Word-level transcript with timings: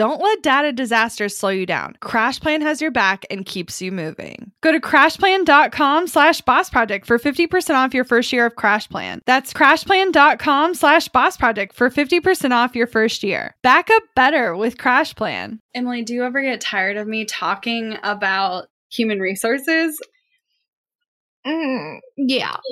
Don't 0.00 0.22
let 0.22 0.42
data 0.42 0.72
disasters 0.72 1.36
slow 1.36 1.50
you 1.50 1.66
down. 1.66 1.94
CrashPlan 2.00 2.62
has 2.62 2.80
your 2.80 2.90
back 2.90 3.26
and 3.30 3.44
keeps 3.44 3.82
you 3.82 3.92
moving. 3.92 4.50
Go 4.62 4.72
to 4.72 4.80
crashplan.com 4.80 6.06
slash 6.06 6.40
boss 6.40 6.70
project 6.70 7.04
for 7.04 7.18
50% 7.18 7.74
off 7.74 7.92
your 7.92 8.04
first 8.04 8.32
year 8.32 8.46
of 8.46 8.54
CrashPlan. 8.54 9.20
That's 9.26 9.52
crashplan.com 9.52 10.72
slash 10.72 11.08
boss 11.08 11.36
project 11.36 11.74
for 11.74 11.90
50% 11.90 12.50
off 12.52 12.74
your 12.74 12.86
first 12.86 13.22
year. 13.22 13.54
Back 13.62 13.90
up 13.90 14.02
better 14.16 14.56
with 14.56 14.78
CrashPlan. 14.78 15.58
Emily, 15.74 16.00
do 16.00 16.14
you 16.14 16.24
ever 16.24 16.40
get 16.40 16.62
tired 16.62 16.96
of 16.96 17.06
me 17.06 17.26
talking 17.26 17.98
about 18.02 18.68
human 18.90 19.20
resources? 19.20 20.00
Mm, 21.46 22.00
yeah. 22.16 22.56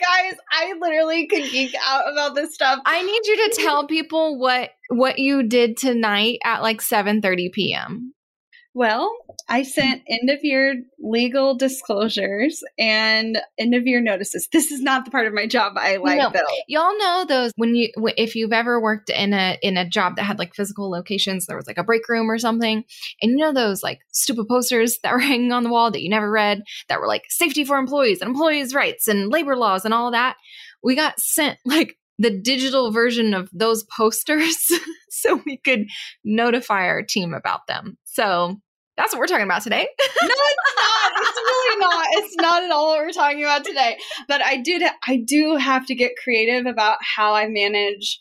Guys, 0.00 0.34
I 0.52 0.74
literally 0.80 1.26
could 1.26 1.50
geek 1.50 1.74
out 1.86 2.10
about 2.10 2.34
this 2.34 2.54
stuff. 2.54 2.80
I 2.86 3.02
need 3.02 3.26
you 3.26 3.36
to 3.48 3.56
tell 3.62 3.86
people 3.86 4.38
what 4.38 4.70
what 4.88 5.18
you 5.18 5.42
did 5.42 5.76
tonight 5.76 6.38
at 6.44 6.62
like 6.62 6.80
7:30 6.80 7.52
p.m. 7.52 8.14
Well, 8.76 9.16
I 9.48 9.62
sent 9.62 10.02
end 10.08 10.30
of 10.30 10.40
year 10.42 10.82
legal 10.98 11.54
disclosures 11.56 12.60
and 12.76 13.38
end 13.56 13.72
of 13.72 13.86
year 13.86 14.00
notices. 14.00 14.48
This 14.52 14.72
is 14.72 14.80
not 14.80 15.04
the 15.04 15.12
part 15.12 15.28
of 15.28 15.32
my 15.32 15.46
job 15.46 15.74
I 15.76 15.96
like 15.96 16.18
No. 16.18 16.30
though. 16.30 16.54
Y'all 16.66 16.98
know 16.98 17.24
those 17.28 17.52
when 17.54 17.76
you 17.76 17.90
if 18.16 18.34
you've 18.34 18.52
ever 18.52 18.80
worked 18.80 19.10
in 19.10 19.32
a 19.32 19.56
in 19.62 19.76
a 19.76 19.88
job 19.88 20.16
that 20.16 20.24
had 20.24 20.40
like 20.40 20.56
physical 20.56 20.90
locations, 20.90 21.46
there 21.46 21.56
was 21.56 21.68
like 21.68 21.78
a 21.78 21.84
break 21.84 22.08
room 22.08 22.28
or 22.28 22.38
something, 22.38 22.82
and 23.22 23.30
you 23.30 23.36
know 23.36 23.52
those 23.52 23.84
like 23.84 24.00
stupid 24.12 24.48
posters 24.48 24.98
that 25.04 25.12
were 25.12 25.20
hanging 25.20 25.52
on 25.52 25.62
the 25.62 25.70
wall 25.70 25.92
that 25.92 26.02
you 26.02 26.10
never 26.10 26.28
read 26.28 26.62
that 26.88 27.00
were 27.00 27.08
like 27.08 27.26
safety 27.28 27.64
for 27.64 27.78
employees 27.78 28.20
and 28.20 28.28
employees' 28.28 28.74
rights 28.74 29.06
and 29.06 29.30
labor 29.30 29.56
laws 29.56 29.84
and 29.84 29.94
all 29.94 30.10
that. 30.10 30.36
We 30.82 30.96
got 30.96 31.20
sent 31.20 31.58
like 31.64 31.96
the 32.18 32.30
digital 32.30 32.90
version 32.90 33.34
of 33.34 33.48
those 33.52 33.84
posters 33.96 34.68
so 35.10 35.40
we 35.46 35.58
could 35.58 35.86
notify 36.24 36.86
our 36.86 37.02
team 37.02 37.34
about 37.34 37.66
them. 37.68 37.98
So 38.04 38.60
that's 38.96 39.12
what 39.12 39.18
we're 39.18 39.26
talking 39.26 39.44
about 39.44 39.62
today. 39.62 39.88
no, 40.22 40.28
it's 40.28 40.76
not. 40.76 41.12
It's 41.16 41.36
really 41.36 41.80
not. 41.80 42.06
It's 42.12 42.36
not 42.36 42.62
at 42.62 42.70
all 42.70 42.88
what 42.88 42.98
we're 42.98 43.12
talking 43.12 43.42
about 43.42 43.64
today. 43.64 43.98
But 44.28 44.42
I 44.42 44.58
did 44.58 44.82
I 45.06 45.16
do 45.16 45.56
have 45.56 45.86
to 45.86 45.94
get 45.94 46.12
creative 46.22 46.66
about 46.66 46.98
how 47.00 47.34
I 47.34 47.48
manage 47.48 48.20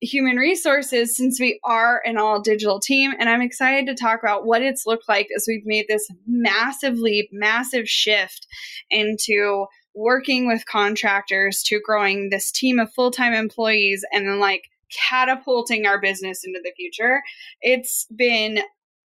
human 0.00 0.36
resources 0.36 1.16
since 1.16 1.40
we 1.40 1.58
are 1.64 2.00
an 2.06 2.16
all 2.16 2.40
digital 2.40 2.78
team 2.78 3.12
and 3.18 3.28
I'm 3.28 3.42
excited 3.42 3.86
to 3.86 4.00
talk 4.00 4.22
about 4.22 4.46
what 4.46 4.62
it's 4.62 4.86
looked 4.86 5.08
like 5.08 5.26
as 5.36 5.44
we've 5.48 5.66
made 5.66 5.86
this 5.88 6.08
massive 6.24 6.98
leap, 6.98 7.30
massive 7.32 7.88
shift 7.88 8.46
into 8.90 9.66
working 9.96 10.46
with 10.46 10.66
contractors 10.66 11.64
to 11.64 11.80
growing 11.84 12.30
this 12.30 12.52
team 12.52 12.78
of 12.78 12.92
full-time 12.92 13.32
employees 13.32 14.04
and 14.12 14.28
then 14.28 14.38
like 14.38 14.68
catapulting 15.10 15.84
our 15.84 16.00
business 16.00 16.44
into 16.44 16.60
the 16.62 16.72
future. 16.76 17.20
It's 17.60 18.06
been 18.14 18.60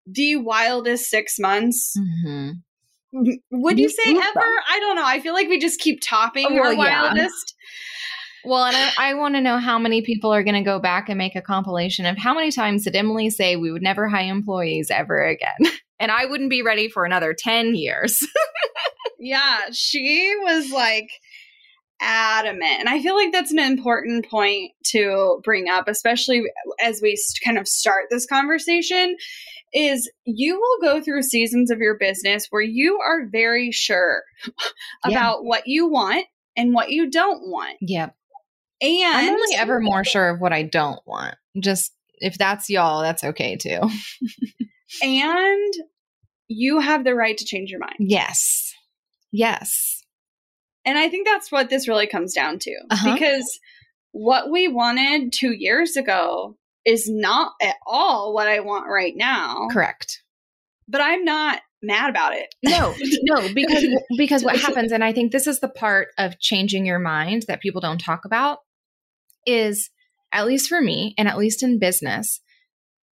the 0.06 0.36
wildest 0.38 1.10
6 1.10 1.40
months 1.40 1.96
Mm-hmm. 1.98 2.52
would 3.52 3.78
you 3.78 3.84
You 3.84 3.90
say 3.90 4.12
ever? 4.12 4.50
I 4.70 4.80
don't 4.80 4.96
know. 4.96 5.06
I 5.06 5.20
feel 5.20 5.34
like 5.34 5.48
we 5.50 5.60
just 5.60 5.80
keep 5.80 6.00
topping 6.02 6.48
Oh, 6.50 6.56
our 6.58 6.76
well, 6.76 6.88
yeah. 6.88 7.02
wildest. 7.04 7.56
Well, 8.44 8.64
and 8.66 8.76
I, 8.76 8.92
I 8.98 9.14
want 9.14 9.36
to 9.36 9.42
know 9.42 9.58
how 9.60 9.78
many 9.78 10.02
people 10.02 10.34
are 10.34 10.44
going 10.44 10.56
to 10.56 10.62
go 10.68 10.80
back 10.80 11.10
and 11.10 11.18
make 11.18 11.36
a 11.36 11.42
compilation 11.44 12.06
of 12.08 12.18
how 12.18 12.34
many 12.34 12.52
times 12.52 12.86
did 12.86 12.96
Emily 12.96 13.30
say 13.30 13.56
we 13.56 13.72
would 13.72 13.84
never 13.84 14.08
hire 14.08 14.32
employees 14.32 14.90
ever 14.92 15.22
again? 15.24 15.58
And 16.00 16.10
I 16.12 16.26
wouldn't 16.26 16.50
be 16.50 16.64
ready 16.64 16.90
for 16.90 17.06
another 17.06 17.36
10 17.38 17.76
years. 17.76 18.26
Yeah, 19.20 19.60
she 19.72 20.34
was 20.42 20.72
like 20.72 21.12
adamant. 22.02 22.80
And 22.80 22.90
I 22.90 23.00
feel 23.02 23.16
like 23.16 23.32
that's 23.32 23.52
an 23.52 23.60
important 23.60 24.28
point 24.28 24.72
to 24.86 25.40
bring 25.44 25.70
up, 25.70 25.88
especially 25.88 26.42
as 26.84 27.02
we 27.04 27.16
kind 27.46 27.60
of 27.60 27.68
start 27.68 28.06
this 28.10 28.26
conversation 28.26 29.16
is 29.74 30.10
you 30.26 30.60
will 30.60 30.88
go 30.90 31.02
through 31.02 31.24
seasons 31.24 31.72
of 31.72 31.80
your 31.80 31.98
business 31.98 32.48
where 32.50 32.62
you 32.62 33.00
are 33.00 33.28
very 33.32 33.72
sure 33.72 34.24
Yeah. 34.46 35.12
about 35.12 35.46
what 35.46 35.64
you 35.66 35.88
want 35.88 36.26
and 36.58 36.74
what 36.74 36.90
you 36.92 37.10
don't 37.10 37.50
want. 37.50 37.78
yep. 37.82 38.16
And 38.82 39.04
I'm 39.16 39.34
only 39.36 39.56
ever 39.56 39.80
more 39.80 40.04
sure 40.04 40.30
of 40.30 40.42
what 40.42 40.52
I 40.54 40.64
don't 40.64 41.00
want. 41.06 41.36
Just 41.60 41.94
if 42.16 42.38
that's 42.38 42.70
y'all, 42.70 43.02
that's 43.02 43.24
okay 43.24 43.56
too. 43.56 43.80
and 45.04 45.74
you 46.48 46.80
have 46.80 47.04
the 47.04 47.16
right 47.16 47.38
to 47.38 47.46
change 47.46 47.70
your 47.70 47.80
mind. 47.80 47.96
Yes. 48.00 48.74
Yes. 49.32 50.02
And 50.84 50.98
I 50.98 51.10
think 51.10 51.28
that's 51.28 51.52
what 51.52 51.70
this 51.70 51.88
really 51.88 52.08
comes 52.08 52.34
down 52.34 52.58
to. 52.60 52.76
Uh-huh. 52.90 53.14
Because 53.14 53.60
what 54.12 54.50
we 54.52 54.68
wanted 54.68 55.32
two 55.32 55.52
years 55.52 55.96
ago 55.96 56.58
is 56.86 57.10
not 57.10 57.54
at 57.62 57.76
all 57.86 58.34
what 58.34 58.48
I 58.48 58.60
want 58.60 58.88
right 58.88 59.14
now. 59.16 59.68
Correct. 59.72 60.22
But 60.88 61.02
I'm 61.02 61.24
not 61.24 61.62
mad 61.82 62.10
about 62.10 62.36
it. 62.36 62.54
No, 62.64 62.94
no, 63.24 63.50
because 63.54 63.86
because 64.18 64.44
what 64.44 64.58
happens, 64.58 64.92
and 64.92 65.04
I 65.04 65.14
think 65.14 65.32
this 65.32 65.48
is 65.48 65.60
the 65.60 65.70
part 65.70 66.10
of 66.18 66.40
changing 66.40 66.86
your 66.86 67.00
mind 67.00 67.46
that 67.48 67.62
people 67.62 67.82
don't 67.82 68.00
talk 68.00 68.26
about, 68.26 68.60
is 69.46 69.90
at 70.32 70.46
least 70.46 70.70
for 70.70 70.82
me, 70.82 71.14
and 71.18 71.28
at 71.28 71.38
least 71.38 71.64
in 71.64 71.80
business, 71.80 72.42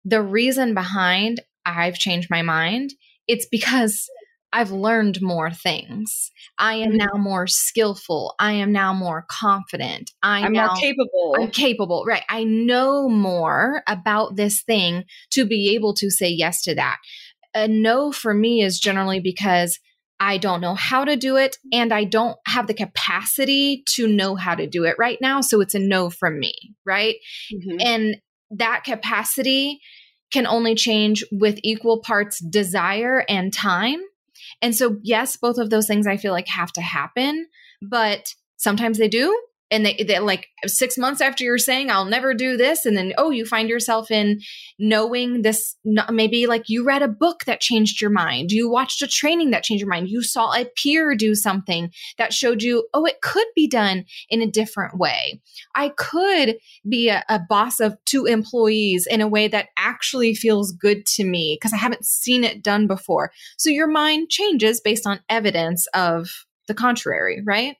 the 0.04 0.22
reason 0.22 0.74
behind 0.74 1.40
I've 1.64 1.94
changed 1.94 2.28
my 2.30 2.42
mind, 2.42 2.94
it's 3.28 3.46
because 3.46 4.08
I've 4.52 4.70
learned 4.70 5.22
more 5.22 5.50
things. 5.50 6.30
I 6.58 6.74
am 6.74 6.96
now 6.96 7.14
more 7.16 7.46
skillful. 7.46 8.34
I 8.38 8.52
am 8.52 8.72
now 8.72 8.92
more 8.92 9.24
confident. 9.30 10.10
I 10.22 10.40
I'm 10.40 10.52
now 10.52 10.66
more 10.66 10.76
capable. 10.76 11.34
I'm 11.38 11.50
capable, 11.50 12.04
right? 12.06 12.24
I 12.28 12.44
know 12.44 13.08
more 13.08 13.82
about 13.86 14.36
this 14.36 14.62
thing 14.62 15.04
to 15.30 15.46
be 15.46 15.74
able 15.74 15.94
to 15.94 16.10
say 16.10 16.28
yes 16.28 16.62
to 16.64 16.74
that. 16.74 16.98
A 17.54 17.66
no 17.68 18.12
for 18.12 18.34
me 18.34 18.62
is 18.62 18.78
generally 18.78 19.20
because 19.20 19.78
I 20.20 20.38
don't 20.38 20.60
know 20.60 20.74
how 20.74 21.04
to 21.04 21.16
do 21.16 21.36
it 21.36 21.56
and 21.72 21.92
I 21.92 22.04
don't 22.04 22.36
have 22.46 22.68
the 22.68 22.74
capacity 22.74 23.82
to 23.94 24.06
know 24.06 24.36
how 24.36 24.54
to 24.54 24.68
do 24.68 24.84
it 24.84 24.94
right 24.98 25.18
now. 25.20 25.40
So 25.40 25.60
it's 25.60 25.74
a 25.74 25.80
no 25.80 26.10
from 26.10 26.38
me, 26.38 26.54
right? 26.86 27.16
Mhm. 27.52 27.84
And 27.84 28.16
that 28.52 28.84
capacity 28.84 29.80
can 30.30 30.46
only 30.46 30.74
change 30.74 31.24
with 31.32 31.58
equal 31.62 32.00
parts 32.00 32.38
desire 32.38 33.24
and 33.28 33.52
time. 33.52 34.00
And 34.62 34.74
so, 34.74 34.98
yes, 35.02 35.36
both 35.36 35.58
of 35.58 35.70
those 35.70 35.86
things 35.86 36.06
I 36.06 36.16
feel 36.16 36.32
like 36.32 36.48
have 36.48 36.72
to 36.74 36.80
happen, 36.80 37.48
but 37.82 38.34
sometimes 38.56 38.96
they 38.96 39.08
do 39.08 39.36
and 39.72 39.84
they, 39.84 39.94
they 40.06 40.18
like 40.20 40.48
six 40.66 40.96
months 40.96 41.20
after 41.20 41.42
you're 41.42 41.58
saying 41.58 41.90
i'll 41.90 42.04
never 42.04 42.34
do 42.34 42.56
this 42.56 42.86
and 42.86 42.96
then 42.96 43.12
oh 43.18 43.30
you 43.30 43.44
find 43.44 43.68
yourself 43.68 44.10
in 44.10 44.40
knowing 44.78 45.42
this 45.42 45.76
maybe 46.10 46.46
like 46.46 46.68
you 46.68 46.84
read 46.84 47.02
a 47.02 47.08
book 47.08 47.44
that 47.46 47.60
changed 47.60 48.00
your 48.00 48.10
mind 48.10 48.52
you 48.52 48.70
watched 48.70 49.02
a 49.02 49.08
training 49.08 49.50
that 49.50 49.64
changed 49.64 49.80
your 49.80 49.90
mind 49.90 50.08
you 50.08 50.22
saw 50.22 50.52
a 50.52 50.66
peer 50.76 51.14
do 51.16 51.34
something 51.34 51.90
that 52.18 52.32
showed 52.32 52.62
you 52.62 52.86
oh 52.94 53.04
it 53.04 53.20
could 53.22 53.46
be 53.56 53.66
done 53.66 54.04
in 54.28 54.42
a 54.42 54.46
different 54.50 54.98
way. 54.98 55.40
I 55.74 55.90
could 55.90 56.56
be 56.88 57.08
a, 57.08 57.24
a 57.28 57.40
boss 57.40 57.80
of 57.80 57.96
two 58.04 58.26
employees 58.26 59.06
in 59.10 59.20
a 59.20 59.28
way 59.28 59.48
that 59.48 59.68
actually 59.78 60.34
feels 60.34 60.72
good 60.72 61.06
to 61.06 61.24
me 61.24 61.56
because 61.58 61.72
i 61.72 61.76
haven't 61.76 62.04
seen 62.04 62.44
it 62.44 62.62
done 62.62 62.86
before. 62.86 63.32
So 63.56 63.70
your 63.70 63.88
mind 63.88 64.30
changes 64.30 64.80
based 64.80 65.06
on 65.06 65.20
evidence 65.28 65.86
of 65.94 66.28
the 66.68 66.74
contrary 66.74 67.42
right 67.44 67.76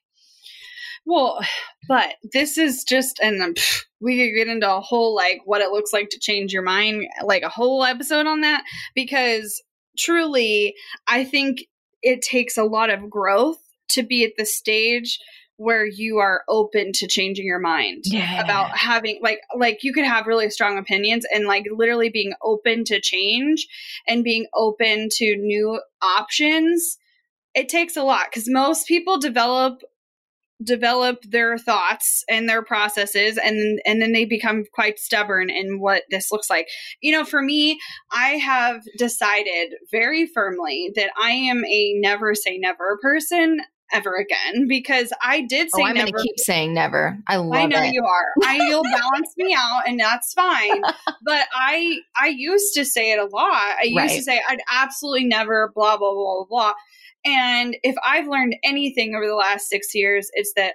well, 1.05 1.41
but 1.89 2.15
this 2.33 2.59
is 2.59 2.85
just, 2.85 3.19
and 3.21 3.43
um, 3.43 3.55
we 4.01 4.19
could 4.19 4.37
get 4.37 4.49
into 4.49 4.73
a 4.73 4.81
whole 4.81 5.15
like 5.15 5.41
what 5.45 5.61
it 5.61 5.71
looks 5.71 5.93
like 5.93 6.11
to 6.11 6.19
change 6.19 6.53
your 6.53 6.63
mind, 6.63 7.07
like 7.23 7.43
a 7.43 7.49
whole 7.49 7.85
episode 7.85 8.27
on 8.27 8.41
that, 8.41 8.65
because 8.95 9.63
truly, 9.99 10.75
I 11.07 11.25
think 11.25 11.67
it 12.03 12.23
takes 12.23 12.57
a 12.57 12.65
lot 12.65 12.91
of 12.91 13.09
growth 13.09 13.59
to 13.91 14.03
be 14.03 14.25
at 14.25 14.33
the 14.37 14.47
stage 14.47 15.19
where 15.57 15.87
you 15.87 16.19
are 16.19 16.43
open 16.49 16.91
to 16.93 17.07
changing 17.07 17.47
your 17.47 17.61
mind 17.61 18.03
yeah. 18.07 18.43
about 18.43 18.77
having 18.77 19.21
like 19.23 19.41
like 19.57 19.85
you 19.85 19.93
could 19.93 20.05
have 20.05 20.27
really 20.27 20.51
strong 20.51 20.77
opinions 20.77 21.25
and 21.33 21.47
like 21.47 21.65
literally 21.71 22.09
being 22.09 22.33
open 22.43 22.83
to 22.85 23.01
change 23.01 23.69
and 24.09 24.25
being 24.25 24.47
open 24.55 25.09
to 25.11 25.37
new 25.37 25.81
options 26.03 26.99
it 27.55 27.69
takes 27.69 27.97
a 27.97 28.03
lot 28.03 28.27
because 28.31 28.49
most 28.49 28.89
people 28.89 29.19
develop 29.19 29.83
develop 30.63 31.23
their 31.23 31.59
thoughts 31.59 32.25
and 32.29 32.49
their 32.49 32.63
processes 32.63 33.39
and 33.43 33.81
and 33.85 34.01
then 34.01 34.13
they 34.13 34.25
become 34.25 34.65
quite 34.73 34.99
stubborn 34.99 35.51
in 35.51 35.81
what 35.81 36.05
this 36.11 36.31
looks 36.31 36.49
like. 36.51 36.69
You 37.01 37.13
know, 37.13 37.25
for 37.25 37.43
me, 37.43 37.79
I 38.13 38.31
have 38.37 38.83
decided 38.99 39.75
very 39.91 40.27
firmly 40.27 40.93
that 40.95 41.11
I 41.21 41.31
am 41.31 41.65
a 41.65 41.95
never 42.01 42.35
say 42.35 42.59
never 42.59 42.99
person 43.03 43.61
ever 43.93 44.15
again 44.17 44.67
because 44.69 45.13
I 45.23 45.43
did 45.43 45.69
oh, 45.75 45.79
say 45.79 45.83
oh, 45.83 45.87
I'm 45.87 45.95
never. 45.95 46.11
gonna 46.13 46.23
keep 46.23 46.39
saying 46.39 46.75
never. 46.75 47.19
I 47.29 47.37
love 47.37 47.55
it. 47.55 47.59
I 47.59 47.67
know 47.67 47.83
it. 47.83 47.93
you 47.93 48.05
are. 48.05 48.33
I 48.49 48.57
you'll 48.69 48.83
balance 48.85 49.35
me 49.37 49.55
out 49.57 49.83
and 49.87 50.01
that's 50.01 50.33
fine. 50.33 50.83
But 51.25 51.47
I 51.55 51.99
I 52.21 52.29
used 52.29 52.75
to 52.75 52.85
say 52.85 53.13
it 53.13 53.19
a 53.19 53.25
lot. 53.25 53.53
I 53.53 53.83
used 53.85 53.97
Right. 53.97 54.11
to 54.17 54.23
say 54.23 54.41
I'd 54.49 54.59
absolutely 54.73 55.25
never 55.25 55.71
blah 55.75 55.97
blah 55.97 56.13
blah 56.13 56.35
blah 56.39 56.45
blah. 56.49 56.73
And 57.25 57.77
if 57.83 57.95
I've 58.05 58.27
learned 58.27 58.57
anything 58.65 59.15
over 59.15 59.27
the 59.27 59.35
last 59.35 59.69
six 59.69 59.95
years, 59.95 60.31
it's 60.35 60.53
that 60.57 60.75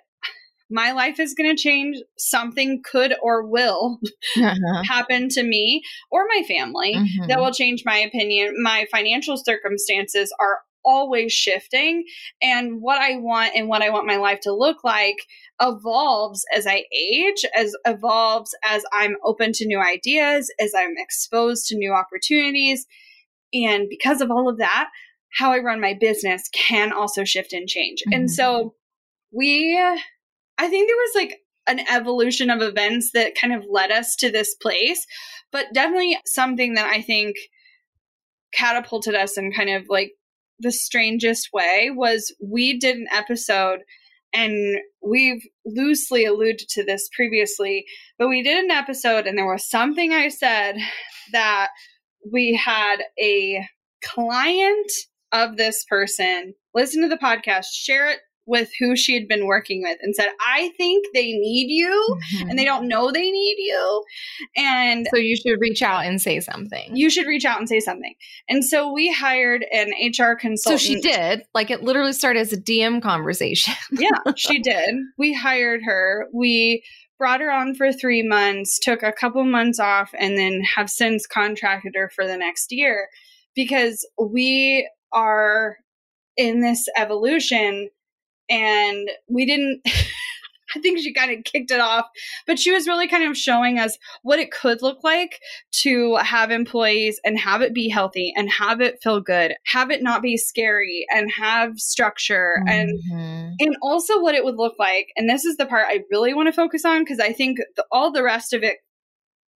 my 0.69 0.91
life 0.91 1.19
is 1.19 1.33
going 1.33 1.55
to 1.55 1.61
change. 1.61 1.97
Something 2.17 2.81
could 2.83 3.15
or 3.21 3.45
will 3.45 3.99
Uh-huh. 4.37 4.83
happen 4.85 5.29
to 5.29 5.43
me 5.43 5.81
or 6.11 6.25
my 6.27 6.43
family 6.47 6.95
Mhm. 6.95 7.27
that 7.29 7.39
will 7.39 7.53
change 7.53 7.83
my 7.85 7.97
opinion. 7.97 8.55
My 8.61 8.85
financial 8.91 9.37
circumstances 9.37 10.33
are 10.39 10.59
always 10.83 11.33
shifting, 11.33 12.05
and 12.41 12.81
what 12.81 13.01
I 13.01 13.17
want 13.17 13.53
and 13.55 13.67
what 13.67 13.81
I 13.81 13.89
want 13.89 14.07
my 14.07 14.15
life 14.15 14.39
to 14.41 14.53
look 14.53 14.85
like 14.85 15.17
evolves 15.61 16.45
as 16.55 16.65
I 16.65 16.85
age, 16.93 17.43
as 17.55 17.75
evolves 17.85 18.55
as 18.63 18.85
I'm 18.93 19.17
open 19.23 19.51
to 19.53 19.67
new 19.67 19.79
ideas, 19.81 20.49
as 20.61 20.73
I'm 20.73 20.95
exposed 20.97 21.67
to 21.67 21.75
new 21.77 21.91
opportunities. 21.91 22.85
And 23.53 23.89
because 23.89 24.21
of 24.21 24.31
all 24.31 24.47
of 24.47 24.57
that, 24.59 24.89
how 25.33 25.51
I 25.51 25.59
run 25.59 25.79
my 25.81 25.93
business 25.93 26.49
can 26.53 26.91
also 26.91 27.23
shift 27.23 27.53
and 27.53 27.67
change. 27.67 28.03
And 28.11 28.25
Mhm. 28.25 28.29
so 28.29 28.75
we, 29.31 29.77
I 29.77 30.67
think 30.67 30.87
there 30.87 30.95
was 30.95 31.15
like 31.15 31.39
an 31.67 31.81
evolution 31.89 32.49
of 32.49 32.61
events 32.61 33.11
that 33.13 33.35
kind 33.35 33.53
of 33.53 33.65
led 33.69 33.91
us 33.91 34.15
to 34.17 34.31
this 34.31 34.55
place, 34.55 35.05
but 35.51 35.73
definitely 35.73 36.17
something 36.25 36.75
that 36.75 36.89
I 36.89 37.01
think 37.01 37.35
catapulted 38.53 39.15
us 39.15 39.37
in 39.37 39.51
kind 39.51 39.69
of 39.69 39.85
like 39.89 40.13
the 40.59 40.71
strangest 40.71 41.49
way 41.53 41.91
was 41.93 42.33
we 42.41 42.79
did 42.79 42.95
an 42.95 43.07
episode 43.11 43.81
and 44.33 44.77
we've 45.01 45.43
loosely 45.65 46.25
alluded 46.25 46.67
to 46.69 46.83
this 46.83 47.09
previously, 47.15 47.85
but 48.17 48.27
we 48.29 48.41
did 48.41 48.63
an 48.63 48.71
episode 48.71 49.27
and 49.27 49.37
there 49.37 49.45
was 49.45 49.69
something 49.69 50.13
I 50.13 50.29
said 50.29 50.77
that 51.31 51.69
we 52.31 52.55
had 52.55 52.97
a 53.21 53.67
client 54.03 54.91
of 55.31 55.57
this 55.57 55.83
person 55.89 56.53
listen 56.75 57.01
to 57.01 57.07
the 57.09 57.17
podcast, 57.17 57.65
share 57.73 58.07
it 58.09 58.19
with 58.45 58.69
who 58.79 58.95
she 58.95 59.13
had 59.13 59.27
been 59.27 59.45
working 59.45 59.81
with, 59.81 59.97
and 60.01 60.15
said, 60.15 60.29
I 60.39 60.71
think 60.77 61.05
they 61.13 61.33
need 61.33 61.67
you 61.69 62.17
Mhm. 62.35 62.49
and 62.49 62.57
they 62.59 62.63
don't 62.63 62.87
know 62.87 63.11
they 63.11 63.29
need 63.29 63.55
you. 63.57 64.03
And 64.55 65.05
so 65.11 65.17
you 65.19 65.35
should 65.35 65.59
reach 65.59 65.81
out 65.81 66.05
and 66.05 66.21
say 66.21 66.39
something. 66.39 66.95
you 66.95 67.09
should 67.09 67.27
reach 67.27 67.43
out 67.45 67.59
and 67.59 67.67
say 67.67 67.79
something. 67.81 68.13
And 68.47 68.63
so 68.63 68.93
we 68.93 69.11
hired 69.11 69.65
an 69.73 69.87
HR 70.01 70.35
consultant. 70.35 70.79
so 70.81 70.87
she 70.87 71.01
did. 71.01 71.43
Like 71.53 71.69
it 71.71 71.83
literally 71.83 72.13
started 72.13 72.39
as 72.39 72.53
a 72.53 72.57
DM 72.61 73.01
conversation. 73.01 73.73
yeah, 73.91 74.11
she 74.37 74.59
did. 74.61 74.95
We 75.17 75.33
hired 75.33 75.81
her. 75.83 76.27
We 76.33 76.83
brought 77.17 77.41
her 77.41 77.51
on 77.51 77.73
for 77.73 77.91
three 77.91 78.21
months, 78.23 78.79
took 78.79 79.03
a 79.03 79.11
couple 79.11 79.43
months 79.43 79.79
off, 79.79 80.11
and 80.17 80.37
then 80.37 80.61
have 80.75 80.89
since 80.89 81.25
contracted 81.27 81.95
her 81.97 82.09
for 82.15 82.25
the 82.27 82.37
next 82.37 82.67
year 82.71 83.09
because 83.55 84.07
we 84.23 84.87
are 85.13 85.77
in 86.35 86.61
this 86.61 86.87
evolution 86.97 87.89
and 88.49 89.09
we 89.27 89.45
didn't. 89.45 89.81
I 90.75 90.79
think 90.81 90.99
she 90.99 91.13
kind 91.13 91.31
of 91.31 91.45
kicked 91.45 91.71
it 91.71 91.79
off, 91.79 92.07
but 92.45 92.59
she 92.59 92.71
was 92.71 92.87
really 92.87 93.07
kind 93.07 93.23
of 93.23 93.37
showing 93.37 93.79
us 93.79 93.97
what 94.23 94.37
it 94.37 94.51
could 94.51 94.81
look 94.81 95.01
like 95.01 95.39
to 95.83 96.17
have 96.17 96.51
employees 96.51 97.21
and 97.23 97.39
have 97.39 97.61
it 97.61 97.73
be 97.73 97.87
healthy 97.87 98.33
and 98.35 98.49
have 98.51 98.81
it 98.81 99.01
feel 99.01 99.21
good, 99.21 99.55
have 99.65 99.91
it 99.91 100.03
not 100.03 100.21
be 100.21 100.35
scary 100.35 101.05
and 101.09 101.31
have 101.31 101.79
structure 101.79 102.61
and 102.67 102.99
Mhm. 103.09 103.53
and 103.59 103.77
also 103.81 104.21
what 104.21 104.35
it 104.35 104.43
would 104.43 104.57
look 104.57 104.75
like 104.77 105.07
and 105.15 105.29
this 105.29 105.45
is 105.45 105.55
the 105.55 105.65
part 105.65 105.85
i 105.87 106.03
really 106.11 106.33
want 106.33 106.47
to 106.47 106.53
focus 106.53 106.83
on 106.83 107.01
because 107.03 107.19
i 107.19 107.31
think 107.31 107.59
the, 107.75 107.85
all 107.91 108.11
the 108.11 108.21
rest 108.23 108.53
of 108.53 108.61
it 108.61 108.77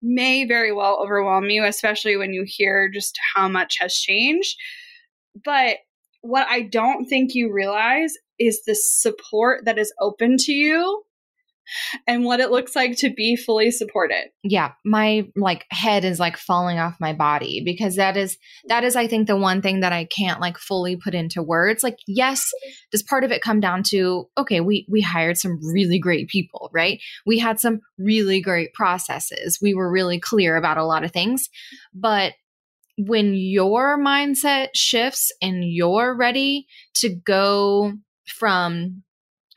may 0.02 0.44
very 0.44 0.72
well 0.72 1.00
overwhelm 1.02 1.50
you 1.50 1.64
especially 1.64 2.16
when 2.16 2.32
you 2.32 2.44
hear 2.46 2.88
just 2.88 3.18
how 3.34 3.48
much 3.48 3.76
has 3.80 3.94
changed 3.94 4.56
but 5.44 5.76
what 6.22 6.46
i 6.48 6.62
don't 6.62 7.06
think 7.06 7.34
you 7.34 7.52
realize 7.52 8.14
is 8.38 8.62
the 8.66 8.74
support 8.74 9.64
that 9.64 9.78
is 9.78 9.92
open 10.00 10.36
to 10.38 10.52
you 10.52 11.02
and 12.06 12.24
what 12.24 12.40
it 12.40 12.50
looks 12.50 12.74
like 12.74 12.96
to 12.98 13.10
be 13.10 13.36
fully 13.36 13.70
supported. 13.70 14.30
Yeah 14.42 14.72
my 14.84 15.28
like 15.36 15.66
head 15.70 16.04
is 16.04 16.18
like 16.18 16.36
falling 16.36 16.78
off 16.78 16.96
my 17.00 17.12
body 17.12 17.62
because 17.64 17.96
that 17.96 18.16
is 18.16 18.38
that 18.66 18.84
is 18.84 18.96
i 18.96 19.06
think 19.06 19.26
the 19.26 19.36
one 19.36 19.62
thing 19.62 19.80
that 19.80 19.92
i 19.92 20.04
can't 20.04 20.40
like 20.40 20.58
fully 20.58 20.96
put 20.96 21.14
into 21.14 21.42
words. 21.42 21.82
Like 21.82 21.98
yes 22.06 22.50
does 22.90 23.02
part 23.02 23.24
of 23.24 23.30
it 23.30 23.42
come 23.42 23.60
down 23.60 23.82
to 23.84 24.28
okay 24.36 24.60
we 24.60 24.86
we 24.90 25.00
hired 25.00 25.36
some 25.36 25.58
really 25.72 25.98
great 25.98 26.28
people 26.28 26.70
right? 26.72 27.00
We 27.26 27.38
had 27.38 27.60
some 27.60 27.80
really 27.98 28.40
great 28.40 28.72
processes. 28.74 29.58
We 29.60 29.74
were 29.74 29.90
really 29.90 30.20
clear 30.20 30.56
about 30.56 30.78
a 30.78 30.84
lot 30.84 31.04
of 31.04 31.12
things. 31.12 31.48
But 31.94 32.32
when 33.06 33.34
your 33.34 33.98
mindset 33.98 34.68
shifts 34.74 35.30
and 35.40 35.64
you're 35.64 36.16
ready 36.16 36.66
to 36.96 37.08
go 37.08 37.92
from 38.26 39.02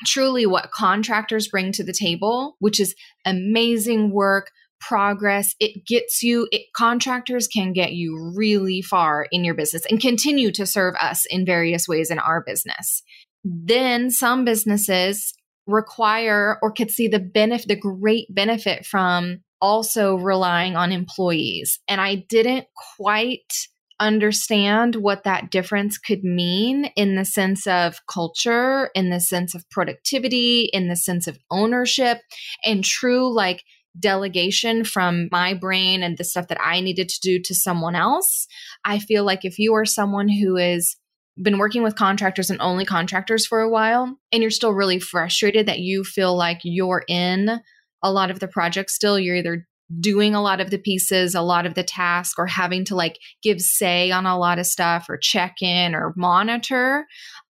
truly 0.06 0.46
what 0.46 0.72
contractors 0.72 1.48
bring 1.48 1.72
to 1.72 1.84
the 1.84 1.94
table, 1.98 2.56
which 2.60 2.80
is 2.80 2.96
amazing 3.26 4.12
work, 4.12 4.52
progress. 4.80 5.56
It 5.60 5.86
gets 5.86 6.22
you, 6.22 6.48
it, 6.52 6.64
contractors 6.76 7.48
can 7.48 7.74
get 7.74 7.94
you 7.94 8.34
really 8.36 8.82
far 8.82 9.28
in 9.32 9.44
your 9.44 9.54
business 9.56 9.84
and 9.90 10.02
continue 10.02 10.52
to 10.52 10.66
serve 10.66 10.96
us 11.00 11.26
in 11.30 11.46
various 11.46 11.88
ways 11.88 12.12
in 12.12 12.20
our 12.20 12.44
business. 12.46 13.02
Then 13.44 14.10
some 14.12 14.44
businesses 14.46 15.34
require 15.68 16.58
or 16.62 16.72
could 16.72 16.92
see 16.92 17.08
the 17.08 17.20
benefit, 17.20 17.68
the 17.68 17.76
great 17.76 18.28
benefit 18.30 18.86
from 18.86 19.40
also 19.64 20.16
relying 20.18 20.76
on 20.76 20.92
employees. 20.92 21.80
And 21.88 22.02
I 22.02 22.16
didn't 22.16 22.66
quite 22.98 23.54
understand 23.98 24.98
what 24.98 25.24
that 25.24 25.50
difference 25.50 25.98
could 25.98 26.22
mean 26.22 26.88
in 26.98 27.16
the 27.16 27.24
sense 27.24 27.66
of 27.66 28.02
culture, 28.12 28.90
in 28.94 29.10
the 29.10 29.22
sense 29.22 29.56
of 29.56 29.64
productivity, 29.70 30.70
in 30.74 30.90
the 30.90 30.98
sense 30.98 31.28
of 31.28 31.40
ownership, 31.50 32.20
and 32.66 32.84
true 32.84 33.34
like 33.34 33.64
delegation 33.98 34.84
from 34.84 35.30
my 35.32 35.54
brain 35.54 36.04
and 36.04 36.18
the 36.18 36.26
stuff 36.26 36.50
that 36.50 36.60
I 36.62 36.82
needed 36.82 37.08
to 37.08 37.20
do 37.22 37.40
to 37.40 37.56
someone 37.56 37.96
else. 37.96 38.48
I 38.84 39.00
feel 39.00 39.24
like 39.24 39.46
if 39.46 39.58
you 39.60 39.74
are 39.76 39.86
someone 39.86 40.28
who 40.28 40.58
is 40.58 40.98
been 41.42 41.58
working 41.58 41.84
with 41.84 41.96
contractors 41.96 42.50
and 42.50 42.62
only 42.62 42.86
contractors 42.86 43.46
for 43.46 43.62
a 43.62 43.70
while 43.70 44.20
and 44.32 44.42
you're 44.44 44.52
still 44.52 44.74
really 44.74 45.00
frustrated 45.00 45.68
that 45.68 45.80
you 45.80 46.04
feel 46.04 46.38
like 46.38 46.60
you're 46.64 47.04
in 47.08 47.60
a 48.04 48.12
lot 48.12 48.30
of 48.30 48.40
the 48.40 48.48
projects 48.48 48.94
still 48.94 49.18
you're 49.18 49.38
either 49.38 49.66
doing 50.00 50.34
a 50.34 50.42
lot 50.42 50.62
of 50.62 50.70
the 50.70 50.78
pieces, 50.78 51.36
a 51.36 51.42
lot 51.42 51.66
of 51.66 51.76
the 51.76 51.84
task, 51.84 52.38
or 52.38 52.48
having 52.48 52.86
to 52.86 52.96
like 52.96 53.18
give 53.42 53.60
say 53.62 54.12
on 54.12 54.26
a 54.26 54.38
lot 54.38 54.60
of 54.60 54.66
stuff 54.66 55.08
or 55.10 55.18
check 55.18 55.56
in 55.62 55.96
or 55.96 56.14
monitor. 56.16 57.06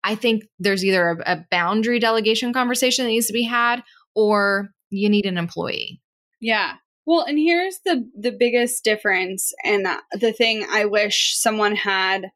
I 0.02 0.14
think 0.14 0.44
there's 0.58 0.84
either 0.84 1.10
a, 1.10 1.32
a 1.34 1.44
boundary 1.50 1.98
delegation 1.98 2.52
conversation 2.52 3.04
that 3.04 3.10
needs 3.10 3.26
to 3.26 3.32
be 3.32 3.44
had, 3.44 3.82
or 4.14 4.70
you 4.90 5.08
need 5.08 5.26
an 5.26 5.38
employee. 5.38 6.00
Yeah. 6.40 6.74
Well, 7.06 7.24
and 7.24 7.38
here's 7.38 7.80
the 7.84 8.08
the 8.18 8.32
biggest 8.32 8.84
difference 8.84 9.52
and 9.64 9.86
uh, 9.86 10.00
the 10.12 10.32
thing 10.32 10.66
I 10.70 10.86
wish 10.86 11.38
someone 11.38 11.76
had 11.76 12.30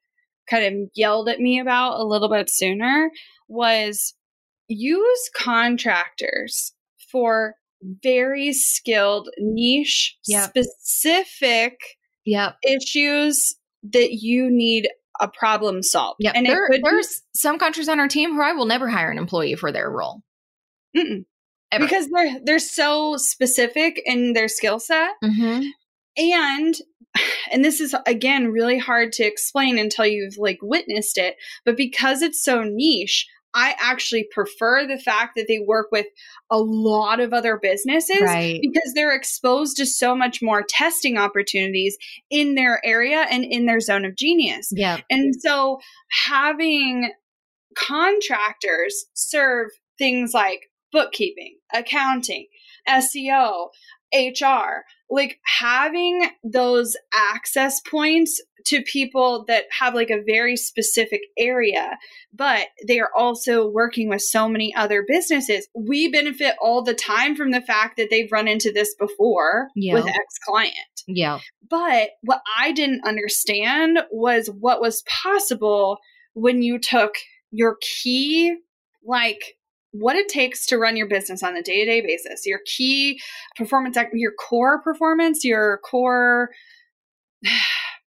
kind 0.48 0.64
of 0.64 0.90
yelled 0.94 1.28
at 1.28 1.40
me 1.40 1.58
about 1.58 2.00
a 2.00 2.04
little 2.04 2.28
bit 2.28 2.48
sooner 2.50 3.10
was 3.48 4.14
use 4.68 5.30
contractors 5.34 6.74
for 7.10 7.54
very 7.82 8.52
skilled 8.52 9.28
niche 9.38 10.16
Yep. 10.26 10.50
specific 10.50 11.78
Yep. 12.24 12.56
issues 12.64 13.54
that 13.84 14.14
you 14.14 14.50
need 14.50 14.88
a 15.20 15.28
problem 15.28 15.82
solved. 15.82 16.18
Yep. 16.20 16.32
And 16.36 16.46
there, 16.46 16.64
it 16.66 16.68
could 16.70 16.82
be- 16.82 16.90
there's 16.90 17.22
some 17.34 17.58
countries 17.58 17.88
on 17.88 17.98
our 18.00 18.08
team 18.08 18.34
who 18.34 18.42
I 18.42 18.52
will 18.52 18.66
never 18.66 18.88
hire 18.88 19.10
an 19.10 19.18
employee 19.18 19.54
for 19.56 19.72
their 19.72 19.90
role. 19.90 20.22
Because 20.94 22.08
they're 22.08 22.38
they're 22.44 22.58
so 22.58 23.16
specific 23.18 24.00
in 24.06 24.32
their 24.32 24.48
skill 24.48 24.78
set 24.80 25.10
Mhm. 25.22 25.68
and 26.16 26.74
and 27.52 27.64
this 27.64 27.80
is 27.80 27.94
again 28.06 28.48
really 28.48 28.78
hard 28.78 29.12
to 29.12 29.24
explain 29.24 29.78
until 29.78 30.06
you've 30.06 30.38
like 30.38 30.58
witnessed 30.62 31.18
it 31.18 31.36
but 31.64 31.76
because 31.76 32.22
it's 32.22 32.42
so 32.42 32.62
niche 32.64 33.26
i 33.54 33.74
actually 33.80 34.26
prefer 34.32 34.86
the 34.86 34.98
fact 34.98 35.32
that 35.36 35.46
they 35.48 35.58
work 35.58 35.88
with 35.90 36.06
a 36.50 36.58
lot 36.58 37.20
of 37.20 37.32
other 37.32 37.58
businesses 37.60 38.20
Right. 38.22 38.60
because 38.60 38.92
they're 38.94 39.14
exposed 39.14 39.76
to 39.78 39.86
so 39.86 40.14
much 40.14 40.40
more 40.42 40.62
testing 40.68 41.16
opportunities 41.16 41.96
in 42.30 42.54
their 42.54 42.84
area 42.84 43.26
and 43.30 43.44
in 43.44 43.66
their 43.66 43.80
zone 43.80 44.04
of 44.04 44.16
genius 44.16 44.68
Yeah. 44.72 45.00
and 45.10 45.34
so 45.40 45.80
having 46.28 47.12
contractors 47.76 49.06
serve 49.14 49.68
things 49.98 50.32
like 50.34 50.70
bookkeeping, 50.92 51.58
accounting, 51.74 52.46
SEO, 52.88 53.68
HR, 54.14 54.84
like 55.10 55.38
having 55.60 56.30
those 56.44 56.96
access 57.14 57.80
points 57.80 58.40
to 58.66 58.82
people 58.82 59.44
that 59.48 59.64
have 59.78 59.94
like 59.94 60.10
a 60.10 60.22
very 60.26 60.56
specific 60.56 61.20
area, 61.38 61.96
but 62.34 62.66
they 62.86 62.98
are 63.00 63.10
also 63.16 63.68
working 63.68 64.08
with 64.08 64.20
so 64.20 64.48
many 64.48 64.74
other 64.74 65.04
businesses. 65.06 65.68
We 65.74 66.10
benefit 66.10 66.54
all 66.60 66.82
the 66.82 66.94
time 66.94 67.34
from 67.34 67.50
the 67.50 67.62
fact 67.62 67.96
that 67.96 68.08
they've 68.10 68.30
run 68.30 68.48
into 68.48 68.70
this 68.72 68.94
before 68.98 69.68
Yeah. 69.74 69.94
with 69.94 70.06
ex 70.06 70.38
client. 70.46 70.74
Yeah. 71.06 71.38
But 71.70 72.10
what 72.22 72.42
I 72.58 72.72
didn't 72.72 73.06
understand 73.06 74.00
was 74.10 74.48
what 74.48 74.80
was 74.80 75.02
possible 75.22 75.98
when 76.34 76.62
you 76.62 76.78
took 76.78 77.14
your 77.50 77.76
key, 77.80 78.56
like 79.04 79.56
what 79.92 80.16
it 80.16 80.28
takes 80.28 80.66
to 80.66 80.78
run 80.78 80.96
your 80.96 81.08
business 81.08 81.42
on 81.42 81.56
a 81.56 81.62
day 81.62 81.84
to 81.84 81.90
day 81.90 82.00
basis, 82.00 82.46
your 82.46 82.60
key 82.66 83.20
performance, 83.56 83.96
your 84.12 84.32
core 84.32 84.82
performance, 84.82 85.44
your 85.44 85.78
core, 85.78 86.50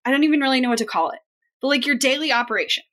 I 0.06 0.12
don't 0.12 0.24
even 0.24 0.40
really 0.40 0.62
know 0.62 0.70
what 0.70 0.78
to 0.80 0.86
call 0.86 1.12
it, 1.12 1.20
but 1.62 1.68
like 1.68 1.86
your 1.86 1.98
daily 1.98 2.32
operations. 2.32 2.86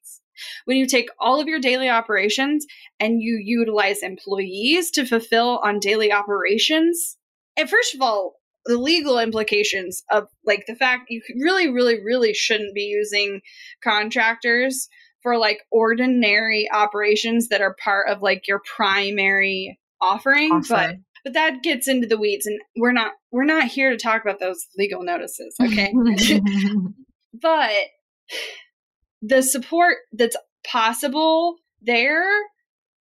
When 0.64 0.76
you 0.76 0.86
take 0.86 1.10
all 1.20 1.40
of 1.40 1.46
your 1.46 1.60
daily 1.60 1.88
operations 1.88 2.66
and 2.98 3.22
you 3.22 3.40
utilize 3.42 4.02
employees 4.02 4.90
to 4.92 5.06
fulfill 5.06 5.60
on 5.62 5.78
daily 5.78 6.12
operations, 6.12 7.16
and 7.56 7.70
first 7.70 7.94
of 7.94 8.02
all, 8.02 8.40
the 8.66 8.78
legal 8.78 9.18
implications 9.18 10.02
of 10.10 10.26
like 10.44 10.64
the 10.66 10.74
fact 10.74 11.10
you 11.10 11.20
really, 11.36 11.70
really, 11.70 12.02
really 12.02 12.34
shouldn't 12.34 12.74
be 12.74 12.82
using 12.82 13.42
contractors 13.82 14.88
for 15.24 15.38
like 15.38 15.62
ordinary 15.72 16.68
operations 16.72 17.48
that 17.48 17.62
are 17.62 17.74
part 17.82 18.08
of 18.08 18.22
like 18.22 18.46
your 18.46 18.60
primary 18.76 19.80
offering. 20.00 20.62
But 20.68 20.96
but 21.24 21.32
that 21.32 21.62
gets 21.62 21.88
into 21.88 22.06
the 22.06 22.18
weeds 22.18 22.46
and 22.46 22.60
we're 22.76 22.92
not 22.92 23.12
we're 23.32 23.44
not 23.44 23.64
here 23.64 23.90
to 23.90 23.96
talk 23.96 24.22
about 24.22 24.38
those 24.38 24.66
legal 24.78 25.02
notices, 25.02 25.56
okay? 25.60 25.92
but 27.40 27.72
the 29.22 29.42
support 29.42 29.96
that's 30.12 30.36
possible 30.64 31.56
there 31.80 32.30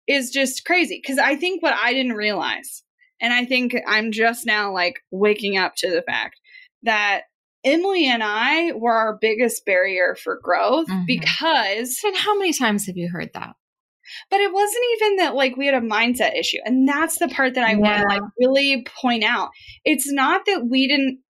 is 0.06 0.30
just 0.30 0.64
crazy 0.64 1.00
because 1.02 1.18
I 1.18 1.36
think 1.36 1.62
what 1.62 1.74
I 1.74 1.92
didn't 1.92 2.14
realize, 2.14 2.84
and 3.20 3.32
I 3.32 3.44
think 3.44 3.74
I'm 3.86 4.12
just 4.12 4.46
now 4.46 4.72
like 4.72 5.00
waking 5.10 5.56
up 5.56 5.74
to 5.78 5.90
the 5.90 6.02
fact 6.02 6.40
that 6.84 7.22
Emily 7.64 8.06
and 8.08 8.22
I 8.22 8.72
were 8.72 8.92
our 8.94 9.16
biggest 9.20 9.64
barrier 9.64 10.16
for 10.22 10.38
growth 10.42 10.88
Mhm. 10.88 11.06
because, 11.06 12.00
and 12.04 12.16
how 12.16 12.36
many 12.38 12.52
times 12.52 12.86
have 12.86 12.96
you 12.96 13.08
heard 13.08 13.30
that? 13.34 13.54
but 14.30 14.40
it 14.40 14.52
wasn't 14.52 14.84
even 14.96 15.16
that 15.16 15.34
like 15.34 15.56
we 15.56 15.64
had 15.64 15.76
a 15.76 15.80
mindset 15.80 16.38
issue. 16.38 16.58
And 16.64 16.86
that's 16.86 17.18
the 17.18 17.28
part 17.28 17.54
that 17.54 17.64
I 17.64 17.76
want 17.76 18.02
to 18.02 18.08
like 18.08 18.22
really 18.38 18.84
point 19.00 19.24
out. 19.24 19.50
It's 19.84 20.10
not 20.12 20.44
that 20.46 20.66
we 20.68 20.88
didn't 20.88 21.20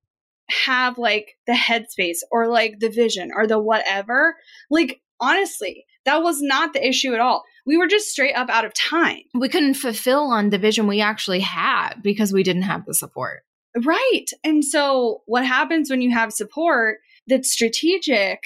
have 0.65 0.99
like 0.99 1.37
the 1.47 1.53
headspace 1.53 2.19
or 2.31 2.49
like 2.49 2.79
the 2.81 2.89
vision 2.89 3.31
or 3.37 3.47
the 3.47 3.61
whatever. 3.61 4.37
Like, 4.71 5.01
honestly, 5.21 5.85
that 6.07 6.23
was 6.23 6.41
not 6.43 6.73
the 6.73 6.85
issue 6.85 7.15
at 7.15 7.21
all. 7.21 7.45
We 7.67 7.77
were 7.77 7.87
just 7.87 8.09
straight 8.09 8.35
up 8.35 8.49
out 8.49 8.65
of 8.65 8.75
time. 8.75 9.21
We 9.35 9.49
couldn't 9.49 9.75
fulfill 9.75 10.23
on 10.25 10.51
the 10.51 10.59
vision 10.59 10.89
we 10.89 11.01
actually 11.01 11.41
had 11.41 11.97
because 12.03 12.33
we 12.33 12.43
didn't 12.43 12.63
have 12.63 12.85
the 12.87 12.95
support. 12.95 13.43
Right. 13.77 14.27
And 14.45 14.65
so 14.65 15.23
what 15.27 15.47
happens 15.47 15.89
when 15.89 16.03
you 16.03 16.11
have 16.13 16.33
support 16.33 16.99
that's 17.27 17.51
strategic 17.51 18.41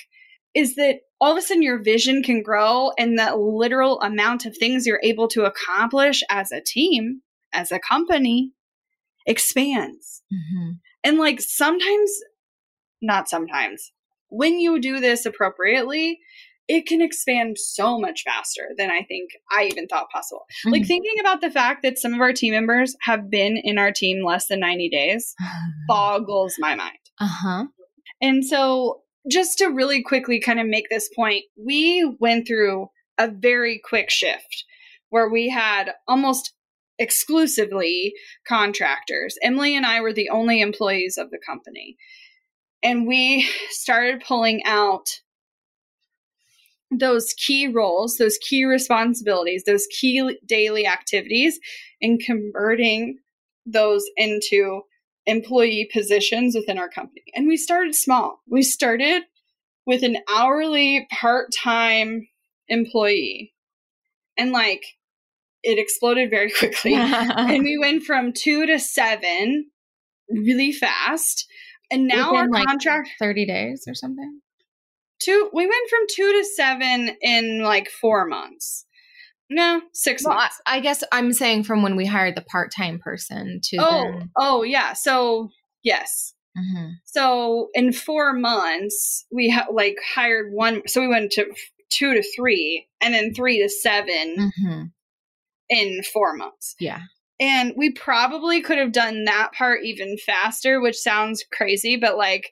is 0.55 0.77
that 0.77 1.01
all 1.21 1.33
of 1.33 1.39
a 1.39 1.43
sudden 1.43 1.63
your 1.63 1.83
vision 1.83 2.23
can 2.23 2.43
grow 2.43 2.93
and 2.99 3.19
the 3.19 3.35
literal 3.37 4.01
amount 4.01 4.47
of 4.47 4.57
things 4.57 4.87
you're 4.87 5.01
able 5.03 5.29
to 5.29 5.45
accomplish 5.45 6.23
as 6.31 6.53
a 6.53 6.61
team, 6.61 7.23
as 7.53 7.73
a 7.73 7.81
company 7.81 8.53
expands. 9.27 10.23
Mm-hmm. 10.33 10.73
And 11.05 11.19
like 11.19 11.41
sometimes, 11.41 12.11
not 13.03 13.29
sometimes, 13.29 13.93
when 14.29 14.59
you 14.59 14.81
do 14.81 15.01
this 15.01 15.27
appropriately, 15.27 16.19
it 16.69 16.87
can 16.87 17.01
expand 17.01 17.57
so 17.59 17.99
much 17.99 18.23
faster 18.25 18.71
than 18.77 18.91
I 18.91 19.03
think 19.03 19.31
I 19.53 19.65
even 19.67 19.87
thought 19.87 20.11
possible. 20.11 20.47
Like 20.65 20.83
Mhm. 20.83 20.87
thinking 20.89 21.15
about 21.21 21.41
the 21.41 21.51
fact 21.51 21.83
that 21.83 21.99
some 21.99 22.13
of 22.15 22.21
our 22.21 22.33
team 22.33 22.53
members 22.55 22.97
have 23.03 23.31
been 23.31 23.57
in 23.57 23.79
our 23.79 23.93
team 23.93 24.25
less 24.25 24.49
than 24.49 24.61
90 24.61 24.89
days 24.89 25.35
boggles 25.89 26.55
my 26.59 26.75
mind. 26.75 26.99
Uh 27.21 27.29
huh. 27.29 27.65
And 28.21 28.45
so, 28.45 29.03
just 29.31 29.59
to 29.59 29.67
really 29.67 30.03
quickly 30.03 30.41
kind 30.41 30.61
of 30.61 30.67
make 30.67 30.89
this 30.89 31.09
point, 31.15 31.45
we 31.57 32.05
went 32.21 32.47
through 32.47 32.89
a 33.19 33.29
very 33.29 33.81
quick 33.85 34.11
shift 34.11 34.65
where 35.11 35.29
we 35.29 35.49
had 35.49 35.93
almost 36.09 36.53
exclusively 36.99 38.15
contractors. 38.47 39.37
Emily 39.43 39.77
and 39.77 39.85
I 39.87 40.01
were 40.01 40.13
the 40.13 40.29
only 40.31 40.61
employees 40.61 41.17
of 41.19 41.31
the 41.31 41.39
company. 41.45 41.97
And 42.83 43.07
we 43.07 43.49
started 43.71 44.23
pulling 44.27 44.63
out 44.65 45.07
those 46.99 47.35
key 47.35 47.67
roles, 47.67 48.17
those 48.17 48.39
key 48.39 48.65
responsibilities, 48.65 49.65
those 49.65 49.87
key 49.87 50.39
daily 50.47 50.87
activities, 50.87 51.59
and 52.01 52.21
converting 52.21 53.19
those 53.65 54.05
into 54.17 54.83
employee 55.27 55.89
positions 55.93 56.55
within 56.55 56.79
our 56.79 56.89
company. 56.89 57.25
And 57.35 57.49
we 57.49 57.57
started 57.57 57.95
small. 57.95 58.41
We 58.49 58.63
started 58.63 59.25
with 59.85 60.03
an 60.03 60.19
hourly 60.33 61.07
part 61.11 61.49
time 61.53 62.29
employee. 62.69 63.53
And 64.37 64.53
like 64.53 64.85
it 65.63 65.79
exploded 65.79 66.31
very 66.31 66.51
quickly. 66.59 66.95
and 66.95 67.65
we 67.65 67.79
went 67.79 68.05
from 68.05 68.33
two 68.33 68.67
to 68.67 68.79
seven 68.79 69.71
really 70.29 70.73
fast. 70.73 71.47
And 71.91 72.07
now 72.07 72.33
Within, 72.33 72.47
our 72.47 72.51
like, 72.51 72.67
contract 72.67 73.11
30 73.19 73.47
days 73.47 73.85
or 73.87 73.95
something. 73.95 74.41
Two 75.27 75.51
we 75.53 75.67
went 75.67 75.91
from 75.91 76.01
two 76.11 76.33
to 76.33 76.45
seven 76.45 77.17
in 77.21 77.63
like 77.63 77.91
four 77.91 78.27
months. 78.27 78.85
No, 79.49 79.81
six 79.93 80.25
Well, 80.25 80.35
months. 80.35 80.61
I 80.67 80.81
guess 80.81 81.05
I'm 81.13 81.33
saying 81.33 81.65
from 81.65 81.83
when 81.83 81.95
we 81.97 82.07
hired 82.07 82.35
the 82.35 82.43
part 82.43 82.73
time 82.77 82.99
person 82.99 83.61
to 83.65 83.77
oh, 83.79 84.21
oh 84.37 84.63
yeah. 84.63 84.93
So 84.95 85.51
yes. 85.83 86.33
Mhm. 86.59 86.95
So 87.05 87.69
in 87.75 87.93
four 87.93 88.33
months, 88.33 89.27
we 89.31 89.51
ha- 89.51 89.67
like 89.71 89.97
hired 90.15 90.53
one. 90.53 90.83
So 90.89 91.01
we 91.01 91.07
went 91.09 91.31
to 91.33 91.43
f- 91.43 91.57
two 91.91 92.15
to 92.15 92.23
three, 92.35 92.89
and 93.01 93.15
then 93.15 93.35
three 93.35 93.63
to 93.63 93.69
seven 93.69 94.51
Mhm. 94.59 94.91
in 95.69 96.03
four 96.03 96.35
months. 96.35 96.75
Yeah. 96.81 97.01
And 97.39 97.75
we 97.77 97.93
probably 97.93 98.63
could 98.63 98.79
have 98.79 98.93
done 98.93 99.25
that 99.25 99.53
part 99.53 99.85
even 99.85 100.17
faster, 100.17 100.81
which 100.81 100.97
sounds 100.97 101.45
crazy, 101.53 101.97
but 101.97 102.17
like 102.17 102.51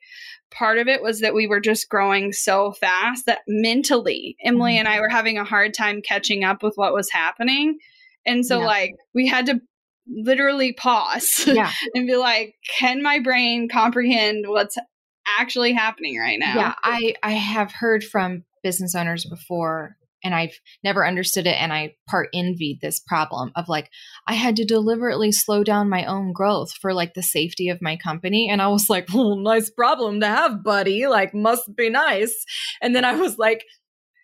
part 0.51 0.79
of 0.79 0.87
it 0.89 1.03
was 1.03 1.21
that 1.21 1.35
we 1.35 1.47
were 1.47 1.61
just 1.61 1.89
growing 1.89 2.33
so 2.33 2.73
fast 2.73 3.27
that 3.27 3.41
mentally 3.49 4.37
Emily 4.45 4.75
Mhm. 4.75 4.79
and 4.81 4.89
I 4.89 5.01
were 5.01 5.09
having 5.09 5.39
a 5.39 5.45
hard 5.45 5.75
time 5.75 6.01
catching 6.03 6.45
up 6.45 6.63
with 6.63 6.75
what 6.77 6.95
was 6.95 7.11
happening. 7.11 7.79
And 8.27 8.47
so 8.47 8.61
Yeah. 8.61 8.67
like 8.67 8.93
we 9.15 9.27
had 9.27 9.47
to 9.47 9.61
literally 10.07 10.73
pause 10.73 11.45
Yeah. 11.47 11.71
and 11.95 12.07
be 12.07 12.17
like, 12.17 12.55
can 12.79 13.03
my 13.03 13.19
brain 13.19 13.69
comprehend 13.69 14.45
what's 14.49 14.77
actually 15.39 15.73
happening 15.73 16.19
right 16.19 16.39
now? 16.39 16.55
Yeah. 16.55 16.75
I, 16.83 17.15
I 17.23 17.33
have 17.33 17.73
heard 17.73 18.05
from 18.05 18.45
business 18.63 18.95
owners 18.95 19.25
before 19.25 19.97
and 20.25 20.35
I've 20.35 20.59
never 20.83 21.07
understood 21.07 21.47
it. 21.47 21.61
And 21.61 21.73
I 21.73 21.95
part 22.09 22.31
envied 22.35 22.81
this 22.81 22.99
problem 22.99 23.53
of 23.55 23.69
like, 23.69 23.91
I 24.27 24.33
had 24.33 24.57
to 24.57 24.65
deliberately 24.65 25.31
slow 25.31 25.63
down 25.63 25.89
my 25.89 26.07
own 26.07 26.33
growth 26.33 26.73
for 26.81 26.95
like 26.95 27.15
the 27.15 27.23
safety 27.23 27.69
of 27.69 27.83
my 27.83 27.97
company. 27.97 28.49
And 28.51 28.61
I 28.63 28.69
was 28.69 28.87
like, 28.89 29.09
well, 29.15 29.37
nice 29.37 29.71
problem 29.71 30.21
to 30.21 30.27
have, 30.27 30.65
buddy. 30.65 31.07
Like, 31.07 31.35
must 31.35 31.77
be 31.77 31.91
nice. 31.91 32.35
And 32.83 32.97
then 32.97 33.05
I 33.05 33.17
was 33.17 33.39
like, 33.39 33.65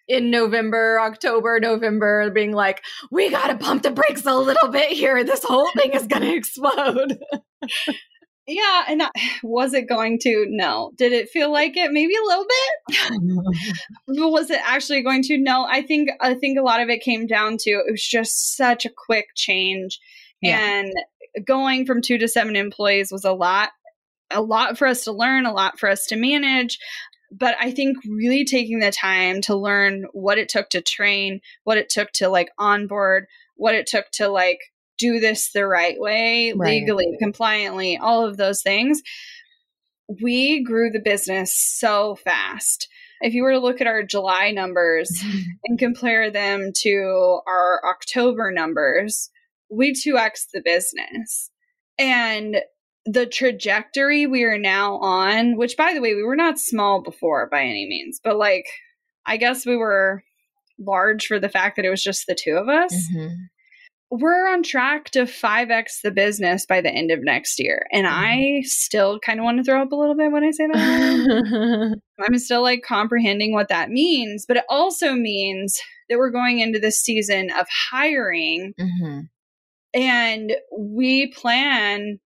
in 0.09 0.28
November, 0.28 0.99
October, 1.00 1.61
November, 1.61 2.33
being 2.33 2.52
like, 2.52 2.83
we 3.12 3.30
got 3.30 3.47
to 3.47 3.57
pump 3.57 3.85
the 3.85 3.92
brakes 3.92 4.26
a 4.26 4.35
little 4.35 4.69
bit 4.69 4.90
here. 4.90 5.23
This 5.23 5.45
whole 5.45 5.71
thing 5.76 5.92
is 5.92 6.09
going 6.09 6.23
to 6.26 6.35
explode. 6.35 7.16
Yeah, 8.50 8.85
and 8.88 9.02
was 9.42 9.75
it 9.75 9.88
going 9.88 10.19
to? 10.21 10.47
No. 10.49 10.92
Did 10.97 11.12
it 11.12 11.30
feel 11.30 11.52
like 11.52 11.76
it? 11.76 11.92
Maybe 11.92 12.14
a 12.14 12.26
little 12.26 12.47
bit. 12.47 13.54
but 14.07 14.30
was 14.30 14.50
it 14.50 14.61
actually 14.64 15.02
going 15.02 15.23
to? 15.25 15.38
No. 15.38 15.66
I 15.71 15.83
think 15.83 16.11
I 16.21 16.35
think 16.35 16.59
a 16.59 16.62
lot 16.62 16.80
of 16.80 16.88
it 16.88 17.02
came 17.02 17.26
down 17.26 17.57
to 17.59 17.71
it 17.71 17.90
was 17.90 18.07
just 18.07 18.57
such 18.57 18.85
a 18.85 18.90
quick 18.90 19.28
change, 19.35 20.00
yeah. 20.42 20.59
and 20.59 20.92
going 21.45 21.87
from 21.87 22.02
two 22.02 22.19
to 22.19 22.28
seven 22.28 22.57
employees 22.57 23.12
was 23.12 23.25
a 23.25 23.33
lot, 23.33 23.71
a 24.30 24.42
lot 24.42 24.76
for 24.76 24.87
us 24.87 25.04
to 25.04 25.12
learn, 25.12 25.47
a 25.47 25.52
lot 25.52 25.78
for 25.78 25.88
us 25.88 26.07
to 26.07 26.16
manage. 26.16 26.78
But 27.33 27.54
I 27.61 27.71
think 27.71 27.99
really 28.04 28.45
taking 28.45 28.80
the 28.80 28.90
time 28.90 29.40
to 29.42 29.54
learn 29.54 30.07
what 30.12 30.38
it 30.38 30.49
took 30.49 30.69
to 30.71 30.80
train, 30.80 31.40
what 31.62 31.78
it 31.78 31.88
took 31.88 32.11
to 32.14 32.28
like 32.28 32.50
onboard, 32.59 33.26
what 33.54 33.76
it 33.76 33.87
took 33.87 34.11
to 34.14 34.28
like 34.28 34.59
do 35.00 35.19
this 35.19 35.50
the 35.52 35.66
right 35.66 35.99
way, 35.99 36.52
right. 36.54 36.69
legally, 36.69 37.16
compliantly, 37.21 37.97
all 37.97 38.26
of 38.26 38.37
those 38.37 38.62
things. 38.62 39.02
We 40.23 40.62
grew 40.62 40.90
the 40.90 41.00
business 41.00 41.57
so 41.57 42.16
fast. 42.16 42.88
If 43.21 43.35
you 43.35 43.42
were 43.42 43.52
to 43.52 43.59
look 43.59 43.80
at 43.80 43.87
our 43.87 44.02
July 44.02 44.50
numbers 44.50 45.11
and 45.64 45.78
compare 45.78 46.30
them 46.30 46.73
to 46.83 47.40
our 47.47 47.80
October 47.88 48.50
numbers, 48.50 49.30
we 49.71 49.92
2x 49.92 50.47
the 50.52 50.62
business. 50.64 51.50
And 51.99 52.59
the 53.07 53.26
trajectory 53.26 54.26
we 54.26 54.45
are 54.45 54.59
now 54.59 54.97
on, 54.99 55.57
which 55.57 55.76
by 55.76 55.95
the 55.95 56.00
way, 56.00 56.14
we 56.14 56.23
were 56.23 56.37
not 56.37 56.59
small 56.59 57.02
before 57.02 57.49
by 57.50 57.62
any 57.62 57.87
means, 57.88 58.21
but 58.23 58.37
like, 58.37 58.66
I 59.26 59.37
guess 59.37 59.64
we 59.64 59.76
were 59.76 60.23
large 60.78 61.26
for 61.26 61.38
the 61.38 61.49
fact 61.49 61.76
that 61.76 61.85
it 61.85 61.90
was 61.90 62.02
just 62.02 62.26
the 62.26 62.35
two 62.35 62.52
of 62.52 62.69
us. 62.69 62.95
Mm-hmm 63.14 63.35
we're 64.11 64.49
on 64.52 64.62
track 64.62 65.11
to 65.11 65.21
5x 65.21 66.00
the 66.02 66.11
business 66.11 66.67
by 66.67 66.81
the 66.81 66.90
end 66.90 67.12
of 67.12 67.23
next 67.23 67.61
year. 67.61 67.87
And 67.93 68.07
mm-hmm. 68.07 68.25
I 68.25 68.62
still 68.64 69.21
kind 69.21 69.38
of 69.38 69.45
want 69.45 69.59
to 69.59 69.64
throw 69.64 69.81
up 69.81 69.93
a 69.93 69.97
little 69.97 70.17
bit 70.17 70.33
when 70.33 70.43
I 70.43 70.50
say 70.50 70.67
that. 70.67 72.00
I'm 72.29 72.38
still 72.38 72.62
like 72.62 72.83
comprehending 72.83 73.52
what 73.52 73.69
that 73.69 73.88
means, 73.90 74.47
but 74.47 74.57
it 74.57 74.64
also 74.69 75.12
means 75.12 75.79
that 76.09 76.19
we're 76.19 76.31
going 76.31 76.59
into 76.59 76.81
this 76.81 77.00
season 77.00 77.50
of 77.50 77.67
hiring. 77.90 78.75
Mm-hmm. 78.81 79.21
And 79.95 80.57
we 80.76 81.33
plan, 81.33 82.19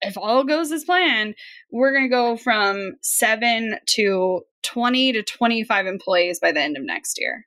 if 0.00 0.16
all 0.16 0.44
goes 0.44 0.70
as 0.70 0.84
planned, 0.84 1.34
we're 1.72 1.92
going 1.92 2.04
to 2.04 2.08
go 2.08 2.36
from 2.36 2.92
seven 3.02 3.78
to 3.90 4.42
20 4.62 5.12
to 5.14 5.22
25 5.24 5.86
employees 5.86 6.38
by 6.40 6.52
the 6.52 6.60
end 6.60 6.76
of 6.76 6.84
next 6.84 7.18
year. 7.18 7.46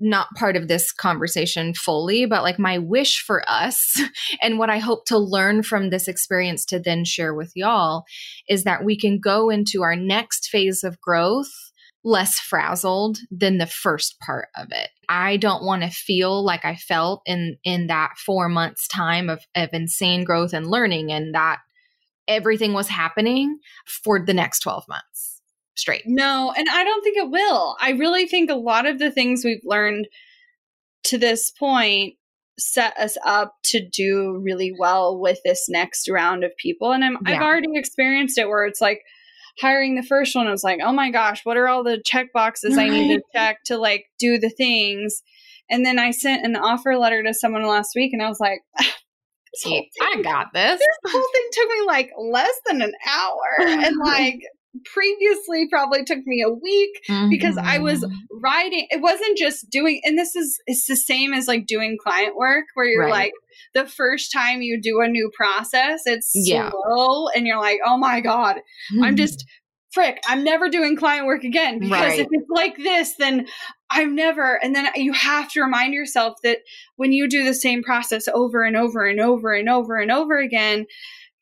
not 0.00 0.28
part 0.36 0.56
of 0.56 0.68
this 0.68 0.92
conversation 0.92 1.74
fully, 1.74 2.26
but 2.26 2.42
like 2.42 2.58
my 2.58 2.78
wish 2.78 3.22
for 3.22 3.48
us 3.48 4.00
and 4.42 4.58
what 4.58 4.70
I 4.70 4.78
hope 4.78 5.04
to 5.06 5.18
learn 5.18 5.62
from 5.62 5.90
this 5.90 6.08
experience 6.08 6.64
to 6.66 6.78
then 6.78 7.04
share 7.04 7.34
with 7.34 7.52
y'all 7.54 8.04
is 8.48 8.64
that 8.64 8.84
we 8.84 8.98
can 8.98 9.18
go 9.20 9.50
into 9.50 9.82
our 9.82 9.96
next 9.96 10.48
phase 10.48 10.84
of 10.84 11.00
growth 11.00 11.50
less 12.04 12.38
frazzled 12.38 13.18
than 13.30 13.58
the 13.58 13.66
first 13.66 14.18
part 14.20 14.48
of 14.56 14.68
it. 14.70 14.88
I 15.08 15.36
don't 15.36 15.64
want 15.64 15.82
to 15.82 15.90
feel 15.90 16.44
like 16.44 16.64
I 16.64 16.76
felt 16.76 17.22
in 17.26 17.58
in 17.64 17.88
that 17.88 18.12
4 18.24 18.48
months 18.48 18.86
time 18.88 19.28
of 19.28 19.44
of 19.54 19.70
insane 19.72 20.24
growth 20.24 20.52
and 20.52 20.66
learning 20.66 21.12
and 21.12 21.34
that 21.34 21.58
everything 22.28 22.72
was 22.72 22.88
happening 22.88 23.58
for 23.86 24.24
the 24.24 24.34
next 24.34 24.60
12 24.60 24.84
months 24.88 25.37
straight. 25.78 26.02
No, 26.06 26.52
and 26.56 26.68
I 26.68 26.84
don't 26.84 27.02
think 27.02 27.16
it 27.16 27.30
will. 27.30 27.76
I 27.80 27.90
really 27.92 28.26
think 28.26 28.50
a 28.50 28.56
lot 28.56 28.86
of 28.86 28.98
the 28.98 29.10
things 29.10 29.44
we've 29.44 29.62
learned 29.64 30.08
to 31.04 31.18
this 31.18 31.50
point 31.50 32.14
set 32.58 32.96
us 32.98 33.16
up 33.24 33.54
to 33.62 33.80
do 33.88 34.40
really 34.42 34.74
well 34.76 35.18
with 35.18 35.38
this 35.44 35.66
next 35.68 36.10
round 36.10 36.42
of 36.42 36.50
people. 36.56 36.92
And 36.92 37.04
I'm, 37.04 37.18
yeah. 37.24 37.36
I've 37.36 37.42
already 37.42 37.68
experienced 37.74 38.36
it 38.36 38.48
where 38.48 38.64
it's 38.64 38.80
like 38.80 39.00
hiring 39.60 39.94
the 39.94 40.02
first 40.02 40.34
one, 40.34 40.46
I 40.46 40.50
was 40.50 40.64
like, 40.64 40.80
oh 40.82 40.92
my 40.92 41.10
gosh, 41.10 41.44
what 41.44 41.56
are 41.56 41.68
all 41.68 41.84
the 41.84 42.02
check 42.04 42.32
boxes 42.32 42.76
right. 42.76 42.90
I 42.90 42.94
need 42.94 43.16
to 43.16 43.22
check 43.34 43.58
to 43.66 43.78
like 43.78 44.06
do 44.18 44.38
the 44.38 44.50
things? 44.50 45.22
And 45.70 45.84
then 45.84 45.98
I 45.98 46.10
sent 46.10 46.44
an 46.44 46.56
offer 46.56 46.96
letter 46.96 47.22
to 47.22 47.34
someone 47.34 47.66
last 47.66 47.92
week 47.94 48.12
and 48.12 48.22
I 48.22 48.28
was 48.28 48.40
like, 48.40 48.60
I 49.64 50.22
got 50.22 50.48
this. 50.52 50.78
This 50.78 51.12
whole 51.12 51.28
thing 51.32 51.48
took 51.52 51.68
me 51.68 51.86
like 51.86 52.10
less 52.18 52.54
than 52.66 52.82
an 52.82 52.92
hour. 53.08 53.40
and 53.60 53.96
like 53.96 54.40
previously 54.84 55.68
probably 55.68 56.04
took 56.04 56.26
me 56.26 56.42
a 56.42 56.50
week 56.50 57.00
mm-hmm. 57.08 57.30
because 57.30 57.56
I 57.56 57.78
was 57.78 58.00
mm-hmm. 58.00 58.14
writing. 58.42 58.86
It 58.90 59.00
wasn't 59.00 59.38
just 59.38 59.70
doing, 59.70 60.00
and 60.04 60.18
this 60.18 60.34
is 60.34 60.60
it's 60.66 60.86
the 60.86 60.96
same 60.96 61.32
as 61.32 61.48
like 61.48 61.66
doing 61.66 61.96
client 62.02 62.36
work 62.36 62.66
where 62.74 62.86
you're 62.86 63.04
right. 63.04 63.10
like 63.10 63.32
the 63.74 63.86
first 63.86 64.32
time 64.32 64.62
you 64.62 64.80
do 64.80 65.00
a 65.00 65.08
new 65.08 65.30
process, 65.34 66.02
it's 66.06 66.32
yeah. 66.34 66.70
slow, 66.70 67.28
and 67.28 67.46
you're 67.46 67.60
like, 67.60 67.78
oh 67.84 67.96
my 67.96 68.20
god, 68.20 68.56
mm-hmm. 68.92 69.04
I'm 69.04 69.16
just 69.16 69.44
frick, 69.92 70.20
I'm 70.26 70.44
never 70.44 70.68
doing 70.68 70.96
client 70.96 71.26
work 71.26 71.44
again 71.44 71.78
because 71.78 72.00
right. 72.00 72.20
if 72.20 72.28
it's 72.30 72.50
like 72.50 72.76
this, 72.76 73.14
then 73.18 73.46
I'm 73.90 74.14
never. 74.14 74.62
And 74.62 74.74
then 74.74 74.88
you 74.94 75.12
have 75.12 75.50
to 75.52 75.62
remind 75.62 75.94
yourself 75.94 76.34
that 76.42 76.58
when 76.96 77.12
you 77.12 77.28
do 77.28 77.44
the 77.44 77.54
same 77.54 77.82
process 77.82 78.28
over 78.28 78.62
and 78.62 78.76
over 78.76 79.04
and 79.06 79.20
over 79.20 79.52
and 79.54 79.68
over 79.68 79.96
and 79.96 80.10
over 80.10 80.38
again, 80.38 80.86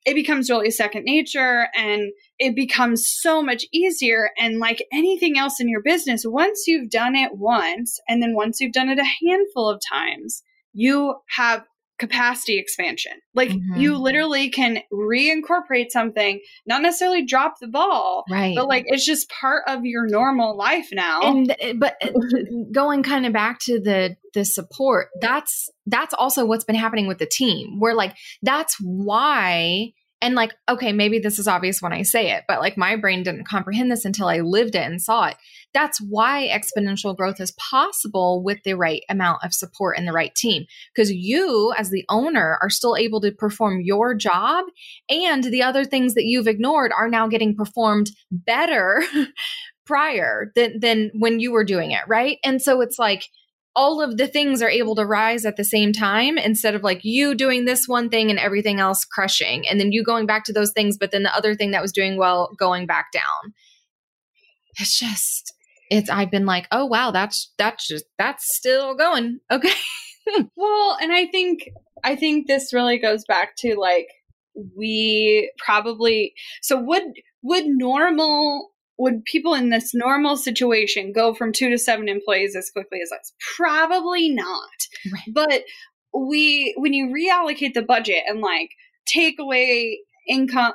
it 0.07 0.15
becomes 0.15 0.49
really 0.49 0.71
second 0.71 1.03
nature 1.05 1.67
and 1.77 2.13
it 2.39 2.55
becomes 2.55 3.07
so 3.07 3.43
much 3.43 3.67
easier. 3.73 4.31
And 4.39 4.61
like 4.61 4.87
anything 4.93 5.37
else 5.37 5.61
in 5.61 5.69
your 5.69 5.83
business, 5.83 6.23
once 6.25 6.65
you've 6.69 6.91
done 6.91 7.17
it 7.17 7.33
once, 7.35 7.99
and 8.09 8.23
then 8.23 8.35
once 8.35 8.61
you've 8.61 8.73
done 8.73 8.89
it 8.89 9.01
a 9.01 9.27
handful 9.29 9.69
of 9.69 9.83
times, 9.93 10.45
you 10.73 11.17
have 11.37 11.65
capacity 11.99 12.59
expansion. 12.59 13.13
Like 13.35 13.51
mm-hmm. 13.51 13.81
you 13.81 13.97
literally 13.97 14.51
can 14.51 14.81
reincorporate 14.93 15.91
something, 15.91 16.41
not 16.67 16.83
necessarily 16.83 17.25
drop 17.25 17.55
the 17.61 17.69
ball, 17.69 18.25
right? 18.31 18.55
But 18.55 18.69
like 18.69 18.85
it's 18.87 19.05
just 19.05 19.31
part 19.31 19.65
of 19.67 19.85
your 19.85 20.07
normal 20.07 20.57
life 20.57 20.89
now. 20.93 21.23
And 21.23 21.55
eh, 21.59 21.73
but 21.77 21.97
eh, 22.01 22.11
going 22.73 23.03
kind 23.03 23.27
of 23.27 23.33
back 23.33 23.59
to 23.61 23.81
the 23.81 24.17
the 24.35 24.45
support, 24.45 25.09
that's 25.21 25.71
that's 25.87 26.15
also 26.15 26.45
what's 26.45 26.65
been 26.65 26.77
happening 26.77 27.07
with 27.07 27.19
the 27.19 27.27
team. 27.27 27.79
Where 27.79 27.95
like 27.95 28.17
that's 28.43 28.77
why 28.81 29.93
and 30.23 30.35
like 30.35 30.55
okay 30.69 30.93
maybe 30.93 31.19
this 31.19 31.39
is 31.39 31.47
obvious 31.47 31.83
when 31.83 31.93
i 31.93 32.03
say 32.03 32.31
it 32.31 32.45
but 32.49 32.61
like 32.61 32.79
my 32.79 32.97
brain 32.97 33.23
didn't 33.23 33.47
comprehend 33.47 33.91
this 33.91 34.05
until 34.05 34.29
i 34.29 34.41
lived 34.41 34.75
it 34.75 34.83
and 34.83 35.01
saw 35.01 35.27
it 35.27 35.37
that's 35.77 36.01
why 36.01 36.49
exponential 36.49 37.15
growth 37.15 37.39
is 37.39 37.53
possible 37.53 38.43
with 38.43 38.63
the 38.65 38.73
right 38.73 39.03
amount 39.11 39.45
of 39.45 39.53
support 39.53 39.99
and 39.99 40.09
the 40.09 40.13
right 40.13 40.35
team 40.35 40.65
because 40.95 41.13
you 41.13 41.75
as 41.77 41.91
the 41.91 42.03
owner 42.09 42.59
are 42.63 42.71
still 42.71 42.97
able 42.97 43.21
to 43.21 43.31
perform 43.31 43.83
your 43.83 44.15
job 44.15 44.65
and 45.11 45.45
the 45.45 45.63
other 45.63 45.85
things 45.85 46.15
that 46.15 46.25
you've 46.25 46.49
ignored 46.49 46.93
are 46.97 47.11
now 47.11 47.29
getting 47.29 47.55
performed 47.55 48.11
better 48.31 49.03
prior 49.85 50.51
than 50.57 50.81
than 50.81 51.11
when 51.13 51.41
you 51.41 51.53
were 51.53 51.65
doing 51.65 51.91
it 51.91 52.01
right? 52.09 52.39
And 52.43 52.63
so 52.63 52.81
it's 52.81 52.99
like 52.99 53.27
all 53.75 54.01
of 54.01 54.17
the 54.17 54.27
things 54.27 54.63
are 54.63 54.71
able 54.71 54.95
to 54.95 55.05
rise 55.05 55.45
at 55.45 55.59
the 55.59 55.65
same 55.65 55.93
time 55.93 56.39
instead 56.39 56.75
of 56.75 56.83
like 56.83 57.01
you 57.05 57.35
doing 57.35 57.67
this 57.67 57.87
one 57.87 58.09
thing 58.09 58.31
and 58.31 58.39
everything 58.39 58.81
else 58.81 59.05
crushing 59.05 59.69
and 59.69 59.79
then 59.79 59.93
you 59.93 60.03
going 60.03 60.25
back 60.25 60.45
to 60.45 60.55
those 60.55 60.73
things 60.73 60.97
but 60.97 61.11
then 61.11 61.23
the 61.23 61.37
other 61.37 61.55
thing 61.55 61.73
that 61.73 61.83
was 61.83 61.93
doing 61.93 62.17
well 62.17 62.51
going 62.59 62.87
back 62.87 63.13
down. 63.13 63.53
It's 64.79 64.99
just 64.99 65.53
it's 65.91 66.11
i've 66.11 66.31
been 66.31 66.47
like 66.47 66.67
oh 66.73 66.85
wow 66.85 67.11
that's 67.11 67.53
that's 67.59 67.87
just 67.87 68.05
that's 68.19 68.45
still 68.57 68.95
going 68.95 69.41
okay 69.51 69.73
well 70.57 70.97
and 71.01 71.13
i 71.13 71.27
think 71.27 71.69
i 72.05 72.17
think 72.17 72.47
this 72.47 72.73
really 72.73 72.99
goes 72.99 73.25
back 73.27 73.57
to 73.57 73.75
like 73.77 74.09
we 74.77 75.53
probably 75.59 76.33
so 76.63 76.81
would 76.81 77.03
would 77.43 77.67
normal 77.67 78.71
would 78.99 79.25
people 79.25 79.55
in 79.55 79.71
this 79.71 79.93
normal 79.95 80.37
situation 80.37 81.13
go 81.13 81.35
from 81.35 81.53
two 81.53 81.69
to 81.69 81.79
seven 81.79 82.09
employees 82.09 82.57
as 82.57 82.71
quickly 82.71 83.01
as 83.03 83.13
us? 83.13 83.33
Probably 83.57 84.31
not. 84.31 84.71
Right. 85.13 85.23
But 85.33 85.63
we, 86.15 86.75
when 86.79 86.95
you 86.95 87.09
reallocate 87.09 87.75
the 87.75 87.83
budget 87.83 88.23
and 88.27 88.41
like 88.41 88.71
take 89.05 89.39
away 89.39 90.01
income, 90.27 90.73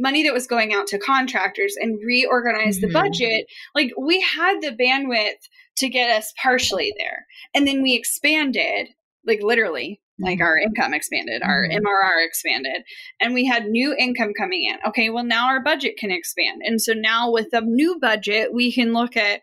money 0.00 0.22
that 0.24 0.32
was 0.32 0.46
going 0.46 0.72
out 0.72 0.86
to 0.88 0.98
contractors 0.98 1.74
and 1.80 2.00
reorganize 2.04 2.78
mm-hmm. 2.78 2.86
the 2.86 2.92
budget, 2.92 3.46
like 3.74 3.92
we 3.98 4.20
had 4.20 4.60
the 4.60 4.72
bandwidth 4.72 5.48
to 5.76 5.88
get 5.88 6.10
us 6.10 6.32
partially 6.42 6.92
there. 6.98 7.26
And 7.54 7.66
then 7.66 7.82
we 7.82 7.94
expanded, 7.94 8.88
like 9.26 9.40
literally 9.42 10.00
like 10.18 10.38
mm-hmm. 10.38 10.44
our 10.44 10.58
income 10.58 10.94
expanded, 10.94 11.42
our 11.42 11.66
MRR 11.66 11.78
mm-hmm. 11.78 12.26
expanded, 12.26 12.82
and 13.20 13.34
we 13.34 13.46
had 13.46 13.66
new 13.66 13.94
income 13.98 14.32
coming 14.38 14.64
in. 14.64 14.78
Okay, 14.88 15.10
well, 15.10 15.24
now 15.24 15.46
our 15.46 15.62
budget 15.62 15.96
can 15.96 16.10
expand. 16.10 16.62
And 16.64 16.80
so 16.80 16.92
now 16.92 17.30
with 17.30 17.48
a 17.52 17.60
new 17.60 17.98
budget, 17.98 18.52
we 18.52 18.72
can 18.72 18.92
look 18.92 19.16
at 19.16 19.40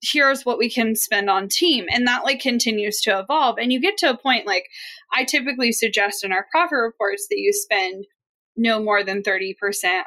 here's 0.00 0.46
what 0.46 0.58
we 0.58 0.70
can 0.70 0.94
spend 0.94 1.28
on 1.28 1.48
team. 1.48 1.86
And 1.90 2.06
that 2.06 2.24
like 2.24 2.40
continues 2.40 3.00
to 3.00 3.18
evolve. 3.18 3.58
And 3.58 3.72
you 3.72 3.80
get 3.80 3.96
to 3.98 4.10
a 4.10 4.16
point 4.16 4.46
like 4.46 4.66
I 5.12 5.24
typically 5.24 5.72
suggest 5.72 6.24
in 6.24 6.32
our 6.32 6.46
profit 6.52 6.78
reports 6.78 7.26
that 7.28 7.38
you 7.38 7.52
spend 7.52 8.06
no 8.58 8.82
more 8.82 9.02
than 9.02 9.22
30% 9.22 9.54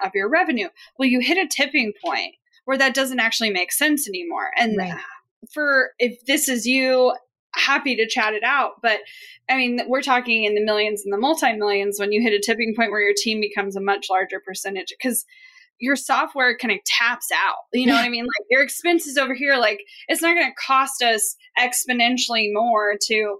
of 0.06 0.12
your 0.14 0.30
revenue. 0.30 0.68
Well, 1.00 1.10
you 1.10 1.22
hit 1.22 1.38
a 1.38 1.48
tipping 1.48 1.94
point 2.04 2.36
where 2.66 2.78
that 2.78 2.94
doesn't 2.94 3.20
actually 3.20 3.50
make 3.50 3.72
sense 3.72 4.08
anymore. 4.08 4.52
And 4.58 4.78
right. 4.78 4.94
for 5.54 5.92
if 5.98 6.24
this 6.26 6.48
is 6.48 6.68
you 6.68 7.14
happy 7.56 7.96
to 7.96 8.08
chat 8.08 8.34
it 8.34 8.44
out. 8.44 8.74
But 8.82 9.00
I 9.50 9.58
mean, 9.58 9.82
we're 9.88 10.02
talking 10.02 10.44
in 10.44 10.56
the 10.56 10.64
millions 10.64 11.04
and 11.04 11.14
the 11.14 11.18
multi 11.18 11.54
millions 11.54 12.00
when 12.00 12.12
you 12.12 12.22
hit 12.22 12.34
a 12.34 12.40
tipping 12.40 12.74
point 12.76 12.92
where 12.92 13.02
your 13.02 13.16
team 13.16 13.42
becomes 13.42 13.76
a 13.76 13.82
much 13.82 14.08
larger 14.10 14.40
percentage 14.40 14.94
because 14.98 15.26
your 15.80 15.96
software 15.96 16.56
kind 16.56 16.72
of 16.72 16.84
taps 16.86 17.30
out. 17.34 17.56
You 17.74 17.88
know 17.88 17.96
what 17.96 18.06
I 18.06 18.10
mean? 18.10 18.24
Like 18.24 18.48
your 18.50 18.62
expenses 18.62 19.18
over 19.18 19.34
here, 19.34 19.58
like 19.58 19.82
it's 20.08 20.22
not 20.22 20.36
going 20.36 20.48
to 20.48 20.56
cost 20.66 21.02
us 21.02 21.36
exponentially 21.60 22.50
more 22.54 22.96
to 23.08 23.40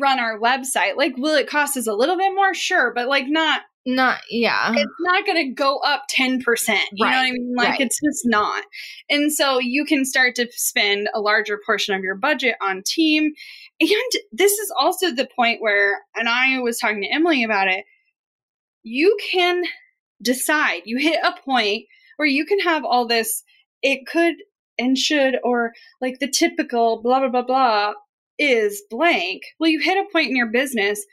run 0.00 0.18
our 0.18 0.38
website. 0.38 0.96
Like, 0.96 1.16
will 1.16 1.36
it 1.36 1.48
cost 1.48 1.76
us 1.76 1.86
a 1.86 1.92
little 1.92 2.16
bit 2.16 2.34
more? 2.34 2.54
Sure, 2.54 2.92
but 2.94 3.06
like 3.06 3.26
not 3.28 3.62
not 3.86 4.20
yeah. 4.30 4.72
It's 4.74 4.92
not 5.00 5.26
going 5.26 5.46
to 5.46 5.52
go 5.52 5.78
up 5.78 6.04
10% 6.16 6.38
you 6.92 7.04
right. 7.04 7.10
know 7.10 7.16
what 7.16 7.16
i 7.16 7.30
mean? 7.30 7.54
Like 7.56 7.68
right. 7.70 7.80
it's 7.80 8.00
just 8.00 8.22
not. 8.24 8.64
And 9.10 9.32
so 9.32 9.58
you 9.58 9.84
can 9.84 10.04
start 10.04 10.34
to 10.36 10.48
spend 10.52 11.08
a 11.14 11.20
larger 11.20 11.60
portion 11.66 11.94
of 11.94 12.02
your 12.02 12.14
budget 12.14 12.56
on 12.62 12.82
team. 12.86 13.32
And 13.80 13.90
this 14.32 14.52
is 14.52 14.72
also 14.78 15.10
the 15.10 15.28
point 15.36 15.60
where 15.60 16.00
and 16.14 16.28
i 16.28 16.58
was 16.60 16.78
talking 16.78 17.02
to 17.02 17.12
emily 17.12 17.42
about 17.42 17.68
it 17.68 17.84
you 18.84 19.16
can 19.32 19.64
decide. 20.22 20.82
You 20.84 20.98
hit 20.98 21.18
a 21.24 21.34
point 21.44 21.86
where 22.16 22.28
you 22.28 22.46
can 22.46 22.60
have 22.60 22.84
all 22.84 23.06
this 23.08 23.42
it 23.82 24.06
could 24.06 24.34
and 24.78 24.96
should 24.96 25.36
or 25.42 25.72
like 26.00 26.18
the 26.20 26.30
typical 26.30 27.02
blah 27.02 27.20
blah 27.20 27.28
blah 27.28 27.42
blah 27.42 27.92
is 28.38 28.82
blank. 28.90 29.42
Well 29.58 29.70
you 29.70 29.80
hit 29.80 29.98
a 29.98 30.10
point 30.12 30.30
in 30.30 30.36
your 30.36 30.50
business 30.50 31.04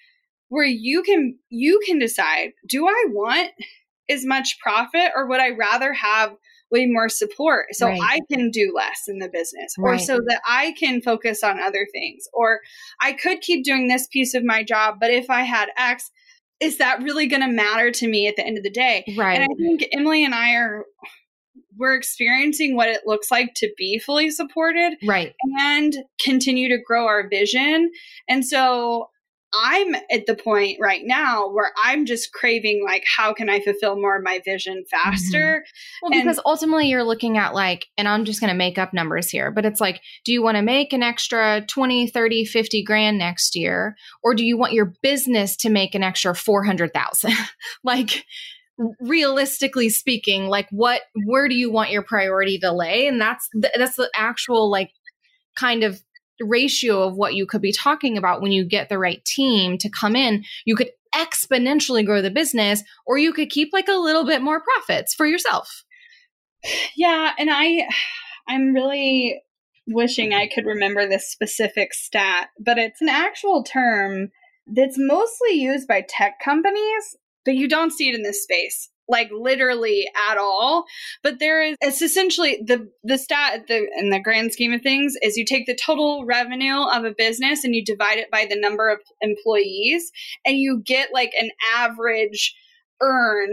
where 0.51 0.65
you 0.65 1.01
can 1.01 1.37
you 1.49 1.79
can 1.85 1.97
decide 1.97 2.51
do 2.67 2.85
i 2.85 3.05
want 3.09 3.51
as 4.09 4.25
much 4.25 4.57
profit 4.61 5.11
or 5.15 5.27
would 5.27 5.39
i 5.39 5.49
rather 5.49 5.93
have 5.93 6.35
way 6.69 6.85
more 6.85 7.09
support 7.09 7.65
so 7.71 7.87
right. 7.87 7.99
i 8.03 8.19
can 8.31 8.51
do 8.51 8.71
less 8.75 9.03
in 9.07 9.19
the 9.19 9.29
business 9.31 9.73
right. 9.79 9.95
or 9.95 9.97
so 9.97 10.17
that 10.27 10.41
i 10.47 10.73
can 10.77 11.01
focus 11.01 11.43
on 11.43 11.59
other 11.59 11.87
things 11.91 12.25
or 12.33 12.59
i 13.01 13.13
could 13.13 13.41
keep 13.41 13.63
doing 13.63 13.87
this 13.87 14.07
piece 14.07 14.33
of 14.33 14.43
my 14.43 14.61
job 14.63 14.95
but 14.99 15.09
if 15.09 15.29
i 15.29 15.41
had 15.41 15.69
x 15.77 16.11
is 16.59 16.77
that 16.77 17.01
really 17.01 17.25
going 17.25 17.41
to 17.41 17.47
matter 17.47 17.91
to 17.91 18.07
me 18.07 18.27
at 18.27 18.35
the 18.35 18.45
end 18.45 18.55
of 18.55 18.63
the 18.63 18.69
day? 18.69 19.03
Right. 19.17 19.33
And 19.33 19.43
I 19.43 19.55
think 19.57 19.83
Emily 19.91 20.23
and 20.23 20.35
I 20.35 20.53
are 20.53 20.85
we're 21.77 21.95
experiencing 21.95 22.75
what 22.75 22.89
it 22.89 23.01
looks 23.07 23.31
like 23.31 23.53
to 23.55 23.71
be 23.77 23.97
fully 23.97 24.29
supported 24.29 24.93
right 25.03 25.33
and 25.57 25.95
continue 26.23 26.69
to 26.69 26.77
grow 26.85 27.07
our 27.07 27.27
vision. 27.27 27.91
And 28.29 28.45
so 28.45 29.09
I'm 29.53 29.95
at 29.95 30.25
the 30.27 30.35
point 30.35 30.77
right 30.79 31.01
now 31.03 31.49
where 31.49 31.71
I'm 31.83 32.05
just 32.05 32.31
craving 32.31 32.83
like 32.85 33.03
how 33.17 33.33
can 33.33 33.49
I 33.49 33.59
fulfill 33.59 33.99
more 33.99 34.17
of 34.17 34.23
my 34.23 34.41
vision 34.45 34.83
faster? 34.89 35.63
Mm-hmm. 35.65 36.13
Well, 36.13 36.21
because 36.23 36.39
ultimately 36.45 36.87
you're 36.87 37.03
looking 37.03 37.37
at 37.37 37.53
like 37.53 37.87
and 37.97 38.07
I'm 38.07 38.25
just 38.25 38.39
going 38.39 38.49
to 38.51 38.57
make 38.57 38.77
up 38.77 38.93
numbers 38.93 39.29
here, 39.29 39.51
but 39.51 39.65
it's 39.65 39.81
like 39.81 40.01
do 40.25 40.31
you 40.31 40.41
want 40.41 40.57
to 40.57 40.61
make 40.61 40.93
an 40.93 41.03
extra 41.03 41.65
20, 41.67 42.07
30, 42.07 42.45
50 42.45 42.83
grand 42.83 43.17
next 43.17 43.55
year 43.55 43.95
or 44.23 44.33
do 44.33 44.45
you 44.45 44.57
want 44.57 44.73
your 44.73 44.93
business 45.01 45.55
to 45.57 45.69
make 45.69 45.95
an 45.95 46.03
extra 46.03 46.33
400,000? 46.33 47.33
like 47.83 48.25
realistically 48.99 49.89
speaking 49.89 50.47
like 50.47 50.67
what 50.71 51.01
where 51.25 51.47
do 51.47 51.55
you 51.55 51.71
want 51.71 51.91
your 51.91 52.01
priority 52.01 52.57
to 52.57 52.71
lay 52.71 53.05
and 53.05 53.21
that's 53.21 53.47
the, 53.53 53.69
that's 53.77 53.95
the 53.95 54.09
actual 54.15 54.71
like 54.71 54.91
kind 55.55 55.83
of 55.83 56.01
ratio 56.41 57.03
of 57.03 57.15
what 57.15 57.35
you 57.35 57.45
could 57.45 57.61
be 57.61 57.73
talking 57.73 58.17
about 58.17 58.41
when 58.41 58.51
you 58.51 58.65
get 58.65 58.89
the 58.89 58.99
right 58.99 59.23
team 59.25 59.77
to 59.79 59.89
come 59.89 60.15
in. 60.15 60.43
You 60.65 60.75
could 60.75 60.91
exponentially 61.13 62.05
grow 62.05 62.21
the 62.21 62.31
business, 62.31 62.83
or 63.05 63.17
you 63.17 63.33
could 63.33 63.49
keep 63.49 63.69
like 63.73 63.87
a 63.87 63.93
little 63.93 64.25
bit 64.25 64.41
more 64.41 64.61
profits 64.61 65.13
for 65.13 65.25
yourself. 65.25 65.83
Yeah. 66.95 67.31
And 67.37 67.49
I, 67.51 67.87
I'm 68.47 68.73
really 68.73 69.41
wishing 69.87 70.33
I 70.33 70.47
could 70.47 70.65
remember 70.65 71.07
this 71.07 71.29
specific 71.29 71.93
stat, 71.93 72.49
but 72.59 72.77
it's 72.77 73.01
an 73.01 73.09
actual 73.09 73.63
term 73.63 74.29
that's 74.67 74.95
mostly 74.97 75.53
used 75.53 75.87
by 75.87 76.05
tech 76.07 76.39
companies, 76.43 77.17
but 77.45 77.55
you 77.55 77.67
don't 77.67 77.91
see 77.91 78.09
it 78.09 78.15
in 78.15 78.23
this 78.23 78.43
space 78.43 78.89
like 79.11 79.29
literally 79.31 80.07
at 80.29 80.37
all. 80.37 80.85
But 81.21 81.39
there 81.39 81.61
is 81.61 81.77
it's 81.81 82.01
essentially 82.01 82.63
the 82.65 82.89
the 83.03 83.17
stat 83.17 83.67
the 83.67 83.87
in 83.97 84.09
the 84.09 84.19
grand 84.19 84.53
scheme 84.53 84.73
of 84.73 84.81
things 84.81 85.15
is 85.21 85.37
you 85.37 85.45
take 85.45 85.67
the 85.67 85.75
total 85.75 86.25
revenue 86.25 86.81
of 86.91 87.03
a 87.03 87.13
business 87.15 87.63
and 87.63 87.75
you 87.75 87.83
divide 87.85 88.17
it 88.17 88.31
by 88.31 88.47
the 88.49 88.59
number 88.59 88.89
of 88.89 88.99
employees 89.21 90.11
and 90.45 90.57
you 90.57 90.81
get 90.83 91.09
like 91.13 91.31
an 91.39 91.51
average 91.75 92.55
earn 93.01 93.49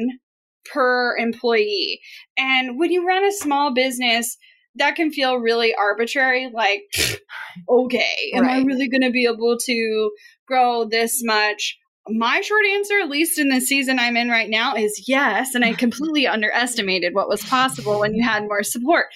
per 0.73 1.17
employee. 1.17 2.01
And 2.39 2.79
when 2.79 2.93
you 2.93 3.07
run 3.07 3.25
a 3.25 3.33
small 3.33 3.75
business, 3.75 4.37
that 4.77 4.95
can 4.95 5.11
feel 5.11 5.37
really 5.37 5.75
arbitrary 5.75 6.51
like 6.53 6.83
okay, 7.69 8.31
am 8.35 8.45
right. 8.45 8.63
I 8.63 8.65
really 8.65 8.89
going 8.89 9.03
to 9.03 9.11
be 9.11 9.25
able 9.25 9.57
to 9.59 10.11
grow 10.47 10.85
this 10.89 11.21
much 11.25 11.79
my 12.11 12.41
short 12.41 12.67
answer, 12.67 13.01
at 13.01 13.09
least 13.09 13.39
in 13.39 13.49
the 13.49 13.61
season 13.61 13.99
I'm 13.99 14.17
in 14.17 14.29
right 14.29 14.51
now, 14.51 14.75
is 14.75 15.05
yes. 15.07 15.55
And 15.55 15.65
I 15.65 15.73
completely 15.75 16.27
underestimated 16.27 17.15
what 17.15 17.29
was 17.29 17.45
possible 17.45 18.01
when 18.01 18.15
you 18.15 18.25
had 18.25 18.45
more 18.45 18.63
support. 18.63 19.07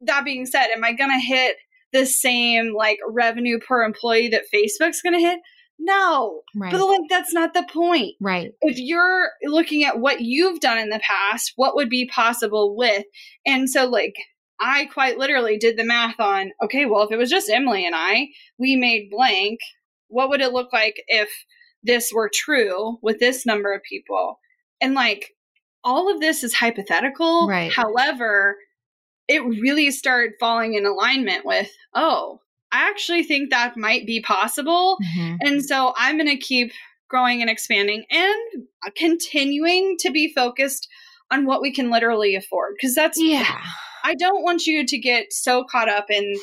That 0.00 0.24
being 0.24 0.46
said, 0.46 0.66
am 0.68 0.84
I 0.84 0.92
going 0.92 1.10
to 1.10 1.24
hit 1.24 1.56
the 1.92 2.06
same 2.06 2.74
like 2.76 2.98
revenue 3.08 3.58
per 3.58 3.82
employee 3.82 4.28
that 4.28 4.44
Facebook's 4.52 5.00
going 5.00 5.14
to 5.14 5.20
hit? 5.20 5.40
No. 5.78 6.42
Right. 6.54 6.72
But 6.72 6.86
like 6.86 7.00
that's 7.08 7.32
not 7.32 7.54
the 7.54 7.66
point. 7.72 8.14
Right. 8.20 8.52
If 8.60 8.78
you're 8.78 9.30
looking 9.44 9.84
at 9.84 9.98
what 9.98 10.20
you've 10.20 10.60
done 10.60 10.78
in 10.78 10.90
the 10.90 11.00
past, 11.00 11.52
what 11.56 11.74
would 11.74 11.90
be 11.90 12.06
possible 12.06 12.76
with? 12.76 13.04
And 13.44 13.68
so 13.68 13.86
like 13.86 14.14
I 14.60 14.86
quite 14.86 15.18
literally 15.18 15.58
did 15.58 15.76
the 15.76 15.84
math 15.84 16.20
on, 16.20 16.52
okay, 16.62 16.86
well 16.86 17.02
if 17.02 17.10
it 17.10 17.16
was 17.16 17.30
just 17.30 17.50
Emily 17.50 17.84
and 17.84 17.94
I, 17.96 18.28
we 18.58 18.76
made 18.76 19.10
blank, 19.10 19.58
what 20.08 20.28
would 20.28 20.40
it 20.40 20.52
look 20.52 20.72
like 20.72 20.94
if 21.08 21.28
this 21.84 22.12
were 22.12 22.30
true 22.32 22.98
with 23.02 23.20
this 23.20 23.46
number 23.46 23.72
of 23.72 23.82
people. 23.82 24.40
And 24.80 24.94
like 24.94 25.30
all 25.84 26.12
of 26.12 26.20
this 26.20 26.42
is 26.42 26.54
hypothetical. 26.54 27.46
Right. 27.46 27.72
However, 27.72 28.56
it 29.28 29.42
really 29.42 29.90
started 29.90 30.34
falling 30.40 30.74
in 30.74 30.86
alignment 30.86 31.46
with, 31.46 31.70
oh, 31.94 32.40
I 32.72 32.88
actually 32.88 33.22
think 33.22 33.50
that 33.50 33.76
might 33.76 34.06
be 34.06 34.20
possible. 34.20 34.98
Mm-hmm. 35.02 35.36
And 35.42 35.64
so 35.64 35.94
I'm 35.96 36.16
going 36.16 36.28
to 36.28 36.36
keep 36.36 36.72
growing 37.08 37.40
and 37.40 37.50
expanding 37.50 38.04
and 38.10 38.64
continuing 38.96 39.96
to 40.00 40.10
be 40.10 40.32
focused 40.34 40.88
on 41.30 41.46
what 41.46 41.62
we 41.62 41.72
can 41.72 41.90
literally 41.90 42.34
afford. 42.34 42.74
Because 42.76 42.94
that's, 42.94 43.20
yeah. 43.20 43.60
I 44.02 44.14
don't 44.14 44.42
want 44.42 44.66
you 44.66 44.84
to 44.86 44.98
get 44.98 45.32
so 45.32 45.64
caught 45.70 45.88
up 45.88 46.10
in 46.10 46.34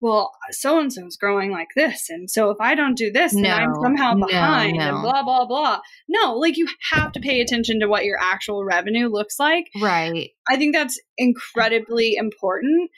well, 0.00 0.32
so 0.50 0.78
and 0.78 0.92
so 0.92 1.06
is 1.06 1.16
growing 1.16 1.50
like 1.50 1.68
this. 1.74 2.08
And 2.08 2.30
so 2.30 2.50
if 2.50 2.58
I 2.60 2.74
don't 2.74 2.96
do 2.96 3.10
this, 3.10 3.34
no, 3.34 3.42
then 3.42 3.60
I'm 3.60 3.74
somehow 3.82 4.14
behind 4.14 4.78
no, 4.78 4.84
no. 4.84 4.94
and 4.94 5.02
blah, 5.02 5.22
blah, 5.22 5.46
blah. 5.46 5.80
No, 6.08 6.34
like 6.34 6.56
you 6.56 6.68
have 6.92 7.12
to 7.12 7.20
pay 7.20 7.40
attention 7.40 7.80
to 7.80 7.88
what 7.88 8.04
your 8.04 8.18
actual 8.20 8.64
revenue 8.64 9.08
looks 9.08 9.38
like. 9.38 9.66
Right. 9.80 10.30
I 10.48 10.56
think 10.56 10.74
that's 10.74 11.00
incredibly 11.16 12.14
important. 12.16 12.90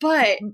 But 0.00 0.38
mm-hmm. 0.38 0.48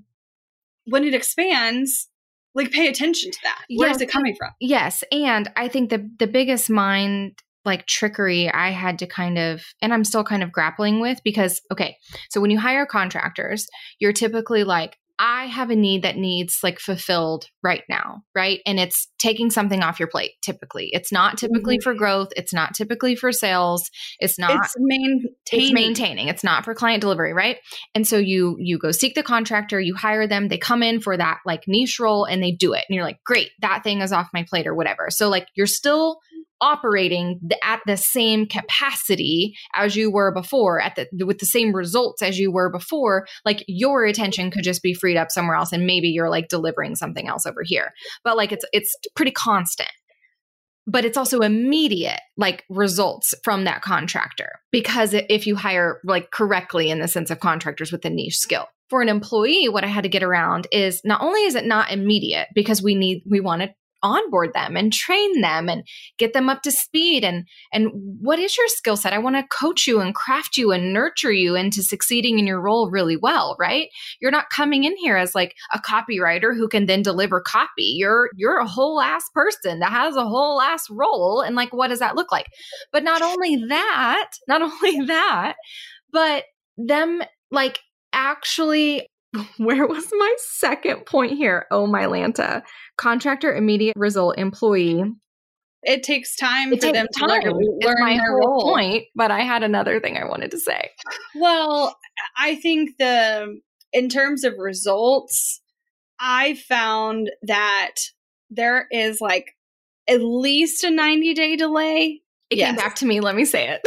when 0.86 1.04
it 1.04 1.14
expands, 1.14 2.08
like 2.54 2.72
pay 2.72 2.88
attention 2.88 3.30
to 3.30 3.38
that. 3.44 3.64
Where 3.76 3.88
yes. 3.88 3.96
is 3.96 4.02
it 4.02 4.10
coming 4.10 4.34
from? 4.36 4.50
Yes. 4.60 5.04
And 5.12 5.50
I 5.54 5.68
think 5.68 5.90
the 5.90 6.10
the 6.18 6.26
biggest 6.26 6.68
mind 6.68 7.38
like 7.64 7.86
trickery 7.86 8.50
I 8.50 8.70
had 8.70 8.98
to 9.00 9.06
kind 9.06 9.38
of, 9.38 9.62
and 9.82 9.92
I'm 9.92 10.04
still 10.04 10.24
kind 10.24 10.42
of 10.42 10.50
grappling 10.50 11.00
with 11.00 11.20
because, 11.22 11.60
okay, 11.70 11.96
so 12.30 12.40
when 12.40 12.50
you 12.50 12.58
hire 12.58 12.86
contractors, 12.86 13.66
you're 13.98 14.14
typically 14.14 14.64
like, 14.64 14.96
I 15.22 15.46
have 15.46 15.68
a 15.68 15.76
need 15.76 16.02
that 16.04 16.16
needs 16.16 16.60
like 16.62 16.78
fulfilled 16.78 17.44
right 17.62 17.82
now, 17.90 18.22
right? 18.34 18.60
And 18.64 18.80
it's 18.80 19.06
taking 19.18 19.50
something 19.50 19.82
off 19.82 20.00
your 20.00 20.08
plate 20.08 20.30
typically. 20.42 20.88
It's 20.92 21.12
not 21.12 21.36
typically 21.36 21.76
mm-hmm. 21.76 21.82
for 21.82 21.94
growth, 21.94 22.28
it's 22.36 22.54
not 22.54 22.74
typically 22.74 23.14
for 23.16 23.30
sales, 23.30 23.90
it's 24.18 24.38
not 24.38 24.64
It's 24.64 24.74
maintaining. 24.78 25.34
It's 25.52 25.72
maintaining. 25.72 26.28
It's 26.28 26.42
not 26.42 26.64
for 26.64 26.74
client 26.74 27.02
delivery, 27.02 27.34
right? 27.34 27.58
And 27.94 28.08
so 28.08 28.16
you 28.16 28.56
you 28.58 28.78
go 28.78 28.92
seek 28.92 29.14
the 29.14 29.22
contractor, 29.22 29.78
you 29.78 29.94
hire 29.94 30.26
them, 30.26 30.48
they 30.48 30.56
come 30.56 30.82
in 30.82 31.00
for 31.00 31.14
that 31.18 31.40
like 31.44 31.64
niche 31.68 32.00
role 32.00 32.24
and 32.24 32.42
they 32.42 32.52
do 32.52 32.72
it. 32.72 32.86
And 32.88 32.96
you're 32.96 33.04
like, 33.04 33.22
"Great, 33.26 33.50
that 33.60 33.84
thing 33.84 34.00
is 34.00 34.12
off 34.12 34.30
my 34.32 34.46
plate 34.48 34.66
or 34.66 34.74
whatever." 34.74 35.08
So 35.10 35.28
like 35.28 35.48
you're 35.54 35.66
still 35.66 36.20
operating 36.60 37.40
at 37.64 37.80
the 37.86 37.96
same 37.96 38.46
capacity 38.46 39.54
as 39.74 39.96
you 39.96 40.10
were 40.10 40.32
before 40.32 40.80
at 40.80 40.96
the 40.96 41.24
with 41.24 41.38
the 41.38 41.46
same 41.46 41.74
results 41.74 42.22
as 42.22 42.38
you 42.38 42.52
were 42.52 42.70
before 42.70 43.26
like 43.44 43.64
your 43.66 44.04
attention 44.04 44.50
could 44.50 44.62
just 44.62 44.82
be 44.82 44.94
freed 44.94 45.16
up 45.16 45.30
somewhere 45.30 45.56
else 45.56 45.72
and 45.72 45.86
maybe 45.86 46.08
you're 46.08 46.30
like 46.30 46.48
delivering 46.48 46.94
something 46.96 47.28
else 47.28 47.46
over 47.46 47.62
here. 47.64 47.92
But 48.24 48.36
like 48.36 48.52
it's 48.52 48.64
it's 48.72 48.94
pretty 49.14 49.32
constant. 49.32 49.90
But 50.86 51.04
it's 51.04 51.18
also 51.18 51.40
immediate 51.40 52.20
like 52.36 52.64
results 52.68 53.34
from 53.44 53.64
that 53.64 53.82
contractor 53.82 54.58
because 54.72 55.14
if 55.14 55.46
you 55.46 55.54
hire 55.54 56.00
like 56.04 56.30
correctly 56.30 56.90
in 56.90 57.00
the 57.00 57.08
sense 57.08 57.30
of 57.30 57.40
contractors 57.40 57.92
with 57.92 58.04
a 58.04 58.10
niche 58.10 58.38
skill. 58.38 58.66
For 58.88 59.02
an 59.02 59.08
employee 59.08 59.68
what 59.68 59.84
i 59.84 59.86
had 59.86 60.02
to 60.02 60.08
get 60.08 60.24
around 60.24 60.66
is 60.72 61.00
not 61.04 61.22
only 61.22 61.44
is 61.44 61.54
it 61.54 61.64
not 61.64 61.92
immediate 61.92 62.48
because 62.56 62.82
we 62.82 62.96
need 62.96 63.22
we 63.24 63.38
want 63.38 63.62
to 63.62 63.72
onboard 64.02 64.52
them 64.52 64.76
and 64.76 64.92
train 64.92 65.40
them 65.40 65.68
and 65.68 65.86
get 66.18 66.32
them 66.32 66.48
up 66.48 66.62
to 66.62 66.70
speed. 66.70 67.24
And 67.24 67.46
and 67.72 67.90
what 68.20 68.38
is 68.38 68.56
your 68.56 68.68
skill 68.68 68.96
set? 68.96 69.12
I 69.12 69.18
want 69.18 69.36
to 69.36 69.56
coach 69.56 69.86
you 69.86 70.00
and 70.00 70.14
craft 70.14 70.56
you 70.56 70.72
and 70.72 70.92
nurture 70.92 71.32
you 71.32 71.54
into 71.56 71.82
succeeding 71.82 72.38
in 72.38 72.46
your 72.46 72.60
role 72.60 72.90
really 72.90 73.16
well 73.16 73.56
right? 73.58 73.88
You're 74.20 74.30
not 74.30 74.50
coming 74.54 74.84
in 74.84 74.96
here 74.96 75.16
as 75.16 75.34
like 75.34 75.54
a 75.72 75.78
copywriter 75.78 76.54
who 76.56 76.68
can 76.68 76.86
then 76.86 77.02
deliver 77.02 77.40
copy. 77.40 77.94
You're 77.96 78.30
you're 78.36 78.58
a 78.58 78.66
whole 78.66 79.00
ass 79.00 79.24
person 79.34 79.80
that 79.80 79.92
has 79.92 80.16
a 80.16 80.26
whole 80.26 80.60
ass 80.60 80.88
role 80.90 81.40
and 81.40 81.56
like 81.56 81.72
what 81.72 81.88
does 81.88 82.00
that 82.00 82.16
look 82.16 82.32
like? 82.32 82.46
But 82.92 83.04
not 83.04 83.22
only 83.22 83.56
that 83.68 84.30
not 84.48 84.62
only 84.82 85.06
that 85.06 85.54
but 86.12 86.44
them 86.76 87.22
like 87.50 87.80
actually 88.12 89.06
where 89.58 89.86
was 89.86 90.06
my 90.12 90.34
second 90.38 91.06
point 91.06 91.32
here? 91.32 91.66
Oh, 91.70 91.86
my 91.86 92.04
Lanta. 92.04 92.62
Contractor, 92.96 93.54
immediate 93.54 93.96
result, 93.96 94.38
employee. 94.38 95.04
It 95.82 96.02
takes 96.02 96.36
time 96.36 96.72
it 96.72 96.82
for 96.82 96.92
them 96.92 97.06
to 97.10 97.26
learn, 97.26 97.42
learn 97.80 98.00
my 98.00 98.16
whole 98.16 98.36
role. 98.36 98.74
point, 98.74 99.04
but 99.14 99.30
I 99.30 99.40
had 99.40 99.62
another 99.62 99.98
thing 99.98 100.18
I 100.18 100.26
wanted 100.26 100.50
to 100.50 100.58
say. 100.58 100.90
Well, 101.34 101.96
I 102.38 102.56
think 102.56 102.90
the 102.98 103.60
in 103.92 104.08
terms 104.10 104.44
of 104.44 104.58
results, 104.58 105.62
I 106.18 106.54
found 106.54 107.30
that 107.42 107.94
there 108.50 108.86
is 108.90 109.20
like 109.22 109.56
at 110.06 110.20
least 110.20 110.84
a 110.84 110.90
90 110.90 111.34
day 111.34 111.56
delay. 111.56 112.20
It 112.50 112.58
yes. 112.58 112.68
came 112.68 112.76
back 112.76 112.96
to 112.96 113.06
me. 113.06 113.20
Let 113.20 113.34
me 113.34 113.44
say 113.44 113.68
it. 113.68 113.80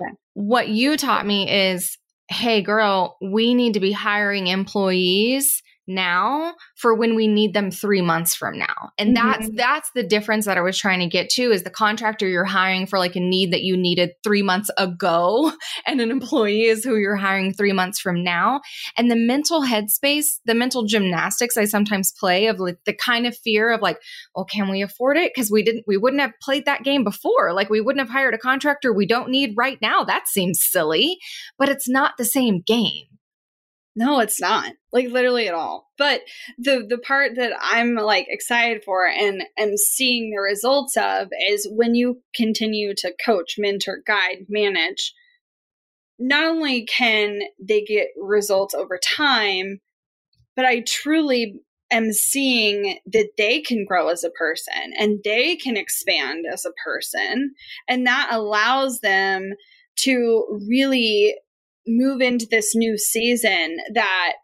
Okay. 0.00 0.14
What 0.34 0.68
you 0.68 0.96
taught 0.96 1.26
me 1.26 1.50
is 1.50 1.98
hey, 2.28 2.62
girl, 2.62 3.16
we 3.20 3.54
need 3.54 3.74
to 3.74 3.80
be 3.80 3.92
hiring 3.92 4.46
employees 4.48 5.62
now 5.88 6.54
for 6.76 6.94
when 6.94 7.16
we 7.16 7.26
need 7.26 7.54
them 7.54 7.70
3 7.70 8.02
months 8.02 8.34
from 8.34 8.58
now. 8.58 8.90
And 8.98 9.16
that's 9.16 9.46
mm-hmm. 9.46 9.56
that's 9.56 9.90
the 9.94 10.02
difference 10.02 10.44
that 10.46 10.58
I 10.58 10.60
was 10.60 10.78
trying 10.78 11.00
to 11.00 11.06
get 11.06 11.28
to 11.30 11.50
is 11.50 11.62
the 11.62 11.70
contractor 11.70 12.28
you're 12.28 12.44
hiring 12.44 12.86
for 12.86 12.98
like 12.98 13.16
a 13.16 13.20
need 13.20 13.52
that 13.52 13.62
you 13.62 13.76
needed 13.76 14.10
3 14.22 14.42
months 14.42 14.70
ago 14.76 15.52
and 15.86 16.00
an 16.00 16.10
employee 16.10 16.64
is 16.64 16.84
who 16.84 16.96
you're 16.96 17.16
hiring 17.16 17.52
3 17.52 17.72
months 17.72 17.98
from 17.98 18.22
now. 18.22 18.60
And 18.96 19.10
the 19.10 19.16
mental 19.16 19.62
headspace, 19.62 20.38
the 20.44 20.54
mental 20.54 20.84
gymnastics 20.84 21.56
I 21.56 21.64
sometimes 21.64 22.12
play 22.12 22.46
of 22.46 22.60
like 22.60 22.78
the 22.84 22.94
kind 22.94 23.26
of 23.26 23.36
fear 23.36 23.72
of 23.72 23.82
like, 23.82 23.98
well, 24.34 24.44
can 24.44 24.70
we 24.70 24.82
afford 24.82 25.16
it? 25.16 25.32
Because 25.34 25.50
we 25.50 25.62
didn't 25.62 25.84
we 25.86 25.96
wouldn't 25.96 26.22
have 26.22 26.32
played 26.42 26.66
that 26.66 26.84
game 26.84 27.04
before. 27.04 27.52
Like 27.52 27.70
we 27.70 27.80
wouldn't 27.80 28.06
have 28.06 28.12
hired 28.12 28.34
a 28.34 28.38
contractor 28.38 28.92
we 28.92 29.06
don't 29.06 29.30
need 29.30 29.54
right 29.56 29.78
now. 29.80 30.04
That 30.04 30.28
seems 30.28 30.62
silly, 30.62 31.18
but 31.58 31.68
it's 31.68 31.88
not 31.88 32.12
the 32.18 32.24
same 32.24 32.60
game. 32.60 33.06
No, 33.98 34.20
it's 34.20 34.40
not. 34.40 34.74
Like 34.92 35.08
literally 35.08 35.48
at 35.48 35.54
all. 35.54 35.90
But 35.98 36.20
the 36.56 36.86
the 36.88 36.98
part 36.98 37.32
that 37.34 37.52
I'm 37.60 37.96
like 37.96 38.26
excited 38.28 38.84
for 38.84 39.08
and 39.08 39.42
am 39.58 39.76
seeing 39.76 40.30
the 40.30 40.40
results 40.40 40.96
of 40.96 41.30
is 41.50 41.68
when 41.68 41.96
you 41.96 42.22
continue 42.32 42.94
to 42.98 43.12
coach, 43.26 43.56
mentor, 43.58 44.00
guide, 44.06 44.46
manage, 44.48 45.12
not 46.16 46.46
only 46.46 46.86
can 46.86 47.40
they 47.60 47.82
get 47.82 48.06
results 48.16 48.72
over 48.72 49.00
time, 49.04 49.80
but 50.54 50.64
I 50.64 50.84
truly 50.86 51.60
am 51.90 52.12
seeing 52.12 53.00
that 53.06 53.30
they 53.36 53.60
can 53.60 53.84
grow 53.84 54.10
as 54.10 54.22
a 54.22 54.30
person 54.30 54.92
and 54.96 55.18
they 55.24 55.56
can 55.56 55.76
expand 55.76 56.44
as 56.52 56.64
a 56.64 56.72
person. 56.84 57.52
And 57.88 58.06
that 58.06 58.28
allows 58.30 59.00
them 59.00 59.54
to 60.04 60.60
really 60.68 61.34
move 61.88 62.20
into 62.20 62.46
this 62.50 62.74
new 62.74 62.98
season 62.98 63.78
that 63.94 64.34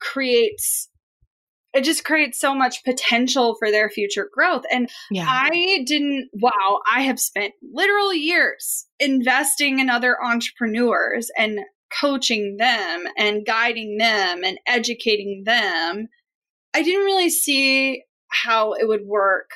creates 0.00 0.88
it 1.74 1.84
just 1.84 2.04
creates 2.04 2.38
so 2.38 2.54
much 2.54 2.84
potential 2.84 3.56
for 3.58 3.70
their 3.70 3.88
future 3.88 4.28
growth. 4.32 4.64
And 4.70 4.90
yeah. 5.10 5.26
I 5.26 5.84
didn't, 5.86 6.28
wow, 6.34 6.80
I 6.90 7.00
have 7.00 7.18
spent 7.18 7.54
literal 7.62 8.12
years 8.12 8.86
investing 9.00 9.78
in 9.78 9.88
other 9.88 10.22
entrepreneurs 10.22 11.30
and 11.38 11.60
coaching 12.00 12.56
them 12.58 13.04
and 13.16 13.46
guiding 13.46 13.96
them 13.98 14.44
and 14.44 14.58
educating 14.66 15.44
them. 15.46 16.08
I 16.74 16.82
didn't 16.82 17.04
really 17.04 17.30
see 17.30 18.02
how 18.28 18.72
it 18.72 18.86
would 18.88 19.06
work 19.06 19.50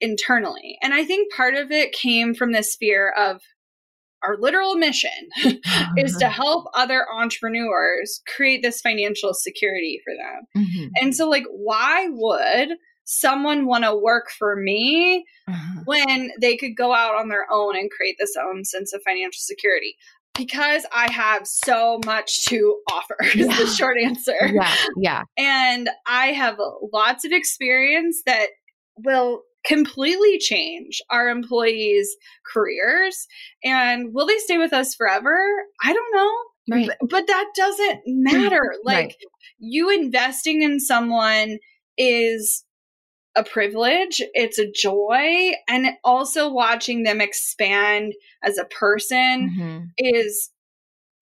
internally. 0.00 0.78
And 0.82 0.94
I 0.94 1.04
think 1.04 1.32
part 1.32 1.54
of 1.54 1.70
it 1.70 1.92
came 1.92 2.34
from 2.34 2.52
this 2.52 2.76
fear 2.78 3.12
of 3.16 3.40
our 4.22 4.36
literal 4.38 4.74
mission 4.74 5.10
is 5.96 6.16
to 6.16 6.28
help 6.28 6.66
other 6.74 7.06
entrepreneurs 7.12 8.20
create 8.34 8.62
this 8.62 8.80
financial 8.80 9.32
security 9.34 10.00
for 10.04 10.12
them. 10.14 10.64
Mm-hmm. 10.64 10.88
And 11.00 11.14
so, 11.14 11.28
like, 11.28 11.44
why 11.50 12.08
would 12.10 12.76
someone 13.04 13.66
want 13.66 13.84
to 13.84 13.96
work 13.96 14.30
for 14.30 14.56
me 14.56 15.24
uh-huh. 15.48 15.82
when 15.84 16.30
they 16.40 16.56
could 16.56 16.76
go 16.76 16.94
out 16.94 17.14
on 17.14 17.28
their 17.28 17.46
own 17.50 17.76
and 17.76 17.90
create 17.90 18.16
this 18.18 18.34
own 18.40 18.64
sense 18.64 18.92
of 18.92 19.02
financial 19.02 19.40
security? 19.40 19.96
Because 20.34 20.86
I 20.94 21.10
have 21.10 21.46
so 21.46 22.00
much 22.06 22.42
to 22.46 22.78
offer, 22.90 23.16
is 23.22 23.34
yeah. 23.34 23.56
the 23.56 23.66
short 23.66 23.96
answer. 24.02 24.36
Yeah. 24.52 24.74
Yeah. 24.96 25.22
And 25.36 25.90
I 26.06 26.28
have 26.28 26.58
lots 26.92 27.24
of 27.24 27.32
experience 27.32 28.22
that 28.26 28.50
will 28.96 29.42
completely 29.64 30.38
change 30.38 31.00
our 31.10 31.28
employees' 31.28 32.16
careers. 32.52 33.26
And 33.64 34.14
will 34.14 34.26
they 34.26 34.38
stay 34.38 34.58
with 34.58 34.72
us 34.72 34.94
forever? 34.94 35.36
I 35.84 35.92
don't 35.92 36.14
know. 36.14 36.76
Right. 36.76 36.88
But, 37.00 37.10
but 37.10 37.26
that 37.26 37.50
doesn't 37.56 38.00
matter. 38.06 38.74
Like 38.84 39.06
right. 39.06 39.14
you 39.58 39.90
investing 39.90 40.62
in 40.62 40.80
someone 40.80 41.58
is 41.98 42.64
a 43.36 43.44
privilege, 43.44 44.20
it's 44.34 44.58
a 44.58 44.70
joy, 44.70 45.52
and 45.68 45.86
also 46.02 46.50
watching 46.52 47.04
them 47.04 47.20
expand 47.20 48.14
as 48.42 48.58
a 48.58 48.64
person 48.64 49.50
mm-hmm. 49.50 49.84
is 49.98 50.50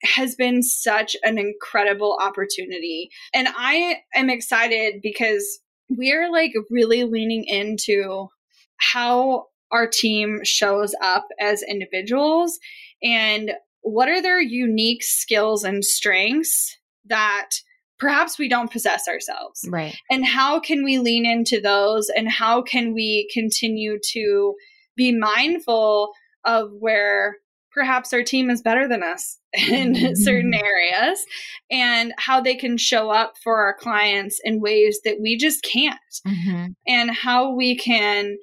has 0.05 0.37
been 0.37 0.63
such 0.63 1.17
an 1.25 1.39
incredible 1.39 2.19
opportunity. 2.23 3.11
And 3.35 3.49
I 3.57 3.99
am 4.15 4.31
excited 4.31 5.01
because 5.03 5.61
we're 5.89 6.31
like 6.31 6.53
really 6.71 7.05
leaning 7.05 7.45
into 7.45 8.29
how 8.77 9.47
our 9.71 9.87
team 9.87 10.41
shows 10.45 10.95
up 11.03 11.27
as 11.41 11.63
individuals 11.63 12.59
and 13.03 13.53
what 13.83 14.09
are 14.09 14.23
their 14.23 14.41
unique 14.41 15.03
skills 15.03 15.65
and 15.65 15.85
strengths 15.85 16.77
that 17.07 17.51
perhaps 17.99 18.39
we 18.39 18.49
don't 18.49 18.71
possess 18.73 19.09
ourselves. 19.09 19.65
Right. 19.69 19.97
And 20.11 20.25
how 20.25 20.61
can 20.61 20.85
we 20.85 20.99
lean 20.99 21.27
into 21.27 21.61
those 21.61 22.09
and 22.15 22.29
how 22.29 22.63
can 22.63 22.95
we 22.95 23.29
continue 23.33 23.99
to 24.13 24.55
be 24.97 25.13
mindful 25.13 26.13
of 26.45 26.71
where 26.79 27.37
perhaps 27.73 28.13
our 28.13 28.23
team 28.23 28.51
is 28.51 28.63
better 28.63 28.89
than 28.89 29.03
us 29.03 29.39
in 29.53 29.93
mm-hmm. 29.93 30.15
certain 30.15 30.55
areas 30.55 31.25
and 31.71 32.13
how 32.19 32.41
they 32.41 32.55
can 32.55 32.77
show 32.77 33.11
up 33.11 33.35
for 33.43 33.59
our 33.59 33.75
clients 33.75 34.41
in 34.45 34.61
ways 34.61 35.01
that 35.05 35.21
we 35.21 35.37
just 35.37 35.63
can't 35.63 35.99
mm-hmm. 36.27 36.67
and 36.87 37.11
how 37.11 37.55
we 37.55 37.77
can 37.77 38.37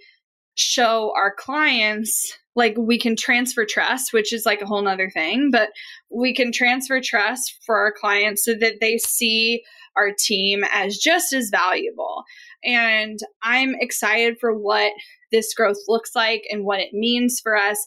show 0.56 1.14
our 1.18 1.34
clients 1.38 2.38
like 2.56 2.76
we 2.78 2.98
can 2.98 3.16
transfer 3.16 3.66
trust 3.66 4.14
which 4.14 4.32
is 4.32 4.46
like 4.46 4.62
a 4.62 4.66
whole 4.66 4.82
nother 4.82 5.10
thing 5.10 5.50
but 5.52 5.70
we 6.10 6.34
can 6.34 6.52
transfer 6.52 7.02
trust 7.02 7.58
for 7.66 7.76
our 7.76 7.92
clients 7.92 8.44
so 8.44 8.54
that 8.54 8.76
they 8.80 8.98
see 8.98 9.62
our 9.98 10.12
team 10.18 10.64
as 10.74 10.98
just 10.98 11.34
as 11.34 11.50
valuable 11.50 12.24
and 12.64 13.20
i'm 13.44 13.76
excited 13.82 14.38
for 14.40 14.54
what 14.58 14.94
this 15.32 15.54
growth 15.54 15.78
looks 15.90 16.16
like 16.16 16.44
and 16.50 16.64
what 16.64 16.80
it 16.80 16.94
means 16.94 17.42
for 17.42 17.58
us 17.58 17.86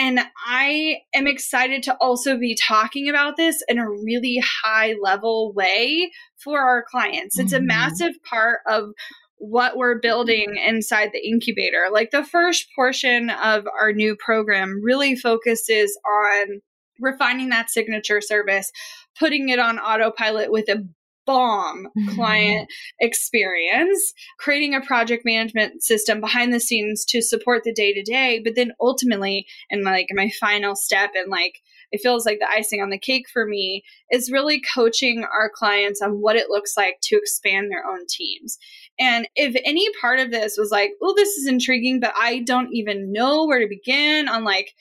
and 0.00 0.20
I 0.46 1.02
am 1.14 1.26
excited 1.26 1.82
to 1.82 1.96
also 2.00 2.38
be 2.38 2.56
talking 2.56 3.10
about 3.10 3.36
this 3.36 3.62
in 3.68 3.78
a 3.78 3.86
really 3.86 4.42
high 4.64 4.94
level 4.98 5.52
way 5.52 6.10
for 6.42 6.58
our 6.58 6.82
clients. 6.90 7.38
It's 7.38 7.52
mm-hmm. 7.52 7.64
a 7.64 7.66
massive 7.66 8.14
part 8.24 8.60
of 8.66 8.92
what 9.36 9.76
we're 9.76 10.00
building 10.00 10.56
inside 10.66 11.10
the 11.12 11.28
incubator. 11.28 11.88
Like 11.92 12.12
the 12.12 12.24
first 12.24 12.66
portion 12.74 13.28
of 13.28 13.66
our 13.78 13.92
new 13.92 14.16
program 14.16 14.80
really 14.82 15.16
focuses 15.16 15.98
on 16.10 16.62
refining 16.98 17.50
that 17.50 17.70
signature 17.70 18.22
service, 18.22 18.72
putting 19.18 19.50
it 19.50 19.58
on 19.58 19.78
autopilot 19.78 20.50
with 20.50 20.70
a 20.70 20.82
bomb 21.30 21.86
mm-hmm. 21.86 22.14
client 22.16 22.68
experience, 22.98 24.12
creating 24.40 24.74
a 24.74 24.80
project 24.80 25.24
management 25.24 25.80
system 25.80 26.20
behind 26.20 26.52
the 26.52 26.58
scenes 26.58 27.04
to 27.04 27.22
support 27.22 27.62
the 27.62 27.72
day 27.72 27.92
to 27.92 28.02
day. 28.02 28.40
But 28.42 28.56
then 28.56 28.72
ultimately, 28.80 29.46
and 29.70 29.84
like 29.84 30.08
my 30.10 30.28
final 30.40 30.74
step, 30.74 31.10
and 31.14 31.30
like 31.30 31.60
it 31.92 32.00
feels 32.00 32.26
like 32.26 32.40
the 32.40 32.50
icing 32.50 32.82
on 32.82 32.90
the 32.90 32.98
cake 32.98 33.26
for 33.32 33.46
me, 33.46 33.84
is 34.10 34.32
really 34.32 34.60
coaching 34.74 35.22
our 35.24 35.50
clients 35.54 36.02
on 36.02 36.20
what 36.20 36.34
it 36.34 36.50
looks 36.50 36.76
like 36.76 36.98
to 37.02 37.16
expand 37.16 37.70
their 37.70 37.84
own 37.88 38.06
teams. 38.08 38.58
And 38.98 39.28
if 39.36 39.54
any 39.64 39.86
part 40.00 40.18
of 40.18 40.32
this 40.32 40.56
was 40.58 40.70
like, 40.72 40.90
oh, 41.00 41.14
this 41.14 41.30
is 41.36 41.46
intriguing, 41.46 42.00
but 42.00 42.12
I 42.20 42.40
don't 42.40 42.72
even 42.72 43.12
know 43.12 43.46
where 43.46 43.60
to 43.60 43.68
begin 43.68 44.28
on 44.28 44.42
like, 44.42 44.74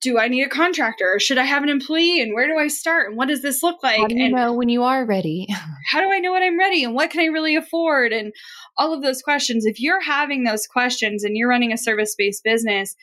do 0.00 0.18
I 0.18 0.28
need 0.28 0.44
a 0.44 0.48
contractor 0.48 1.14
or 1.14 1.20
should 1.20 1.38
I 1.38 1.44
have 1.44 1.62
an 1.62 1.68
employee 1.68 2.20
and 2.20 2.34
where 2.34 2.46
do 2.46 2.56
I 2.56 2.68
start 2.68 3.08
and 3.08 3.16
what 3.16 3.28
does 3.28 3.42
this 3.42 3.62
look 3.62 3.82
like? 3.82 3.98
How 3.98 4.06
do 4.06 4.16
you 4.16 4.24
and 4.24 4.34
know 4.34 4.52
when 4.52 4.68
you 4.68 4.82
are 4.82 5.04
ready? 5.04 5.46
how 5.90 6.00
do 6.00 6.10
I 6.10 6.18
know 6.20 6.32
when 6.32 6.42
I'm 6.42 6.58
ready 6.58 6.84
and 6.84 6.94
what 6.94 7.10
can 7.10 7.20
I 7.20 7.26
really 7.26 7.54
afford 7.56 8.12
and 8.12 8.32
all 8.78 8.94
of 8.94 9.02
those 9.02 9.22
questions. 9.22 9.66
If 9.66 9.78
you're 9.78 10.00
having 10.00 10.44
those 10.44 10.66
questions 10.66 11.22
and 11.22 11.36
you're 11.36 11.48
running 11.48 11.72
a 11.72 11.78
service-based 11.78 12.42
business, 12.42 12.96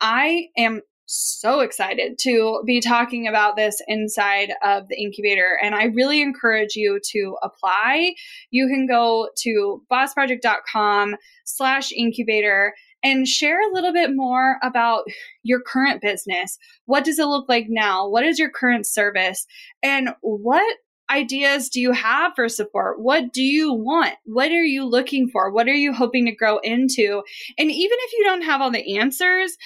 I 0.00 0.46
am 0.56 0.80
so 1.12 1.60
excited 1.60 2.18
to 2.20 2.62
be 2.64 2.80
talking 2.80 3.26
about 3.26 3.56
this 3.56 3.82
inside 3.88 4.52
of 4.62 4.86
the 4.88 4.96
incubator 4.96 5.58
and 5.60 5.74
I 5.74 5.86
really 5.86 6.22
encourage 6.22 6.76
you 6.76 7.00
to 7.10 7.36
apply. 7.42 8.14
You 8.50 8.68
can 8.68 8.86
go 8.86 9.28
to 9.38 9.82
bossproject.com 9.90 11.16
slash 11.44 11.90
incubator 11.92 12.74
and 13.02 13.26
share 13.26 13.60
a 13.60 13.72
little 13.72 13.92
bit 13.92 14.10
more 14.14 14.58
about 14.62 15.04
your 15.42 15.60
current 15.60 16.02
business. 16.02 16.58
What 16.86 17.04
does 17.04 17.18
it 17.18 17.26
look 17.26 17.48
like 17.48 17.66
now? 17.68 18.08
What 18.08 18.24
is 18.24 18.38
your 18.38 18.50
current 18.50 18.86
service? 18.86 19.46
And 19.82 20.10
what 20.20 20.76
ideas 21.10 21.68
do 21.68 21.80
you 21.80 21.92
have 21.92 22.32
for 22.36 22.48
support? 22.48 23.00
What 23.00 23.32
do 23.32 23.42
you 23.42 23.72
want? 23.72 24.14
What 24.24 24.50
are 24.50 24.64
you 24.64 24.84
looking 24.84 25.28
for? 25.28 25.50
What 25.50 25.66
are 25.66 25.74
you 25.74 25.92
hoping 25.92 26.26
to 26.26 26.32
grow 26.32 26.58
into? 26.58 27.22
And 27.58 27.70
even 27.70 27.98
if 28.00 28.12
you 28.12 28.24
don't 28.24 28.42
have 28.42 28.60
all 28.60 28.70
the 28.70 28.98
answers, 28.98 29.56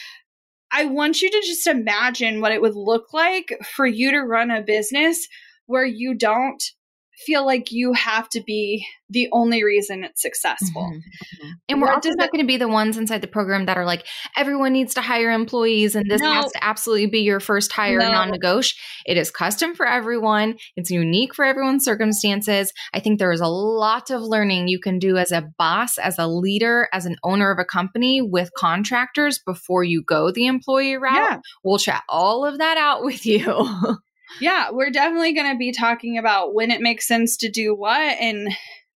I 0.72 0.86
want 0.86 1.20
you 1.20 1.30
to 1.30 1.40
just 1.40 1.66
imagine 1.66 2.40
what 2.40 2.52
it 2.52 2.62
would 2.62 2.74
look 2.74 3.12
like 3.12 3.56
for 3.76 3.86
you 3.86 4.10
to 4.10 4.20
run 4.20 4.50
a 4.50 4.62
business 4.62 5.28
where 5.66 5.84
you 5.84 6.14
don't 6.14 6.62
feel 7.26 7.44
like 7.44 7.70
you 7.70 7.92
have 7.92 8.28
to 8.30 8.42
be 8.42 8.86
the 9.10 9.28
only 9.32 9.62
reason 9.64 10.04
it's 10.04 10.22
successful. 10.22 10.82
Mm-hmm. 10.82 10.96
mm-hmm. 10.96 11.50
And 11.68 11.80
we're 11.80 11.92
also 11.92 12.10
not 12.10 12.30
going 12.30 12.42
to 12.42 12.46
be 12.46 12.56
the 12.56 12.68
ones 12.68 12.98
inside 12.98 13.20
the 13.20 13.26
program 13.26 13.66
that 13.66 13.76
are 13.76 13.84
like, 13.84 14.06
everyone 14.36 14.72
needs 14.72 14.94
to 14.94 15.00
hire 15.00 15.30
employees 15.30 15.94
and 15.94 16.10
this 16.10 16.20
no. 16.20 16.30
has 16.30 16.52
to 16.52 16.64
absolutely 16.64 17.06
be 17.06 17.20
your 17.20 17.40
first 17.40 17.72
hire 17.72 17.98
no. 17.98 18.10
non 18.10 18.30
negotiable. 18.30 18.80
It 19.06 19.16
is 19.16 19.30
custom 19.30 19.74
for 19.74 19.86
everyone, 19.86 20.56
it's 20.76 20.90
unique 20.90 21.34
for 21.34 21.44
everyone's 21.44 21.84
circumstances. 21.84 22.72
I 22.92 23.00
think 23.00 23.18
there 23.18 23.32
is 23.32 23.40
a 23.40 23.46
lot 23.46 24.10
of 24.10 24.22
learning 24.22 24.68
you 24.68 24.80
can 24.80 24.98
do 24.98 25.16
as 25.16 25.32
a 25.32 25.44
boss, 25.58 25.98
as 25.98 26.18
a 26.18 26.26
leader, 26.26 26.88
as 26.92 27.06
an 27.06 27.16
owner 27.22 27.50
of 27.50 27.58
a 27.58 27.64
company 27.64 28.20
with 28.22 28.50
contractors 28.56 29.38
before 29.44 29.84
you 29.84 30.02
go 30.02 30.30
the 30.30 30.46
employee 30.46 30.96
route. 30.96 31.14
Yeah. 31.14 31.38
We'll 31.62 31.78
chat 31.78 32.02
all 32.08 32.44
of 32.44 32.58
that 32.58 32.76
out 32.76 33.04
with 33.04 33.26
you. 33.26 33.44
yeah, 34.40 34.70
we're 34.70 34.90
definitely 34.90 35.34
going 35.34 35.52
to 35.52 35.58
be 35.58 35.72
talking 35.72 36.18
about 36.18 36.54
when 36.54 36.70
it 36.70 36.80
makes 36.80 37.06
sense 37.06 37.36
to 37.38 37.50
do 37.50 37.74
what 37.74 38.16
and 38.20 38.48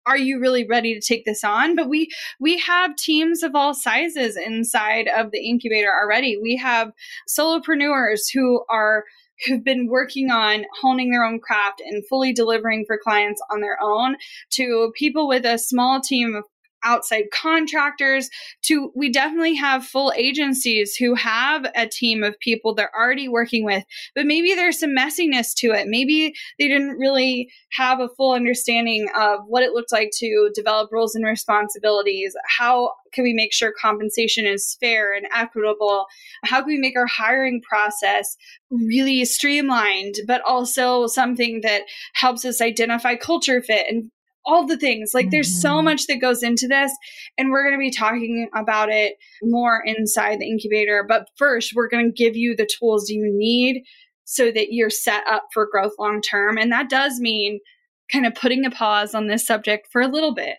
are 0.06 0.18
you 0.18 0.40
really 0.40 0.66
ready 0.68 0.94
to 0.94 1.02
take 1.02 1.26
this 1.26 1.44
on? 1.44 1.76
But 1.76 1.90
we 1.90 2.10
we 2.40 2.60
have 2.60 2.96
teams 2.96 3.44
of 3.44 3.56
all 3.56 3.74
sizes 3.74 4.38
inside 4.38 5.08
of 5.08 5.32
the 5.32 5.44
incubator 5.44 5.90
already. 5.92 6.38
We 6.38 6.58
have 6.58 6.92
solopreneurs 7.28 8.32
who 8.34 8.64
are 8.70 9.04
who've 9.46 9.64
been 9.64 9.88
working 9.90 10.30
on 10.30 10.66
honing 10.82 11.12
their 11.12 11.24
own 11.24 11.40
craft 11.40 11.82
and 11.86 12.08
fully 12.08 12.34
delivering 12.34 12.86
for 12.86 13.00
clients 13.04 13.42
on 13.52 13.62
their 13.62 13.78
own 13.82 14.16
to 14.52 14.92
people 14.96 15.28
with 15.28 15.46
a 15.46 15.58
small 15.58 16.00
team 16.00 16.36
of 16.36 16.46
outside 16.86 17.26
contractors 17.34 18.30
to 18.64 18.92
we 18.96 19.12
definitely 19.12 19.56
have 19.56 19.86
full 19.86 20.14
agencies 20.16 20.96
who 20.96 21.16
have 21.16 21.66
a 21.76 21.88
team 21.88 22.24
of 22.24 22.40
people 22.40 22.74
they're 22.74 22.96
already 22.96 23.28
working 23.28 23.66
with 23.66 23.84
but 24.14 24.26
maybe 24.26 24.54
there's 24.54 24.80
some 24.80 24.96
messiness 24.96 25.54
to 25.58 25.72
it. 25.72 25.88
Maybe 25.88 26.34
they 26.60 26.68
didn't 26.68 26.98
really 26.98 27.50
have 27.72 28.00
a 28.00 28.10
full 28.10 28.34
understanding 28.34 29.08
of 29.18 29.42
what 29.48 29.64
it 29.64 29.72
looked 29.72 29.92
like 29.92 30.12
to 30.20 30.52
develop 30.54 30.90
roles 30.92 31.16
and 31.16 31.26
responsibilities. 31.26 32.34
How 32.46 32.92
can 33.14 33.24
we 33.24 33.34
make 33.34 33.54
sure 33.54 33.74
compensation 33.80 34.46
is 34.46 34.78
fair 34.80 35.14
and 35.14 35.28
equitable? 35.34 36.06
How 36.44 36.60
can 36.60 36.68
we 36.68 36.78
make 36.78 36.96
our 36.98 37.08
hiring 37.08 37.62
process 37.62 38.36
really 38.70 39.24
streamlined 39.26 40.16
but 40.28 40.42
also 40.46 41.08
something 41.08 41.62
that 41.62 41.84
helps 42.14 42.46
us 42.46 42.62
identify 42.62 43.16
culture 43.16 43.62
fit 43.62 43.88
and 43.90 44.10
all 44.46 44.66
the 44.66 44.78
things. 44.78 45.12
Like 45.14 45.26
mm-hmm. 45.26 45.32
there's 45.32 45.62
so 45.62 45.72
mm-hmm. 45.72 45.86
much 45.86 46.08
that 46.08 46.22
goes 46.22 46.43
into 46.43 46.68
this, 46.68 46.91
and 47.38 47.52
we're 47.52 47.64
going 47.64 47.76
to 47.76 47.80
be 47.80 47.91
talking 47.91 48.50
about 48.56 48.89
it 48.89 49.16
more 49.43 49.82
inside 49.86 50.39
the 50.39 50.50
incubator. 50.50 51.06
But 51.08 51.30
first, 51.38 51.74
we're 51.76 51.89
going 51.89 52.06
to 52.06 52.24
give 52.24 52.36
you 52.36 52.56
the 52.56 52.70
tools 52.80 53.10
you 53.10 53.32
need 53.34 53.84
so 54.26 54.52
that 54.52 54.68
you're 54.72 54.89
set 54.89 55.24
up 55.28 55.48
for 55.54 55.68
growth 55.72 55.93
long 56.00 56.22
term. 56.22 56.58
And 56.58 56.72
that 56.72 56.89
does 56.89 57.20
mean 57.20 57.60
kind 58.12 58.26
of 58.26 58.36
putting 58.36 58.66
a 58.66 58.72
pause 58.72 59.16
on 59.16 59.28
this 59.28 59.46
subject 59.46 59.88
for 59.91 60.02
a 60.02 60.08
little 60.08 60.34
bit 60.34 60.58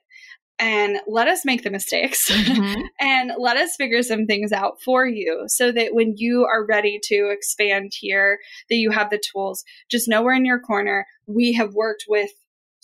and 0.58 0.98
let 1.06 1.28
us 1.28 1.44
make 1.44 1.62
the 1.62 1.70
mistakes 1.70 2.30
mm-hmm. 2.30 2.80
and 3.00 3.32
let 3.38 3.56
us 3.56 3.76
figure 3.76 4.02
some 4.02 4.26
things 4.26 4.52
out 4.52 4.80
for 4.82 5.06
you 5.06 5.44
so 5.48 5.70
that 5.70 5.94
when 5.94 6.14
you 6.16 6.44
are 6.44 6.66
ready 6.66 6.98
to 7.04 7.28
expand 7.30 7.92
here 7.98 8.38
that 8.70 8.76
you 8.76 8.90
have 8.90 9.10
the 9.10 9.20
tools 9.32 9.64
just 9.90 10.08
know 10.08 10.22
we're 10.22 10.34
in 10.34 10.44
your 10.44 10.60
corner 10.60 11.06
we 11.26 11.52
have 11.52 11.74
worked 11.74 12.04
with 12.08 12.30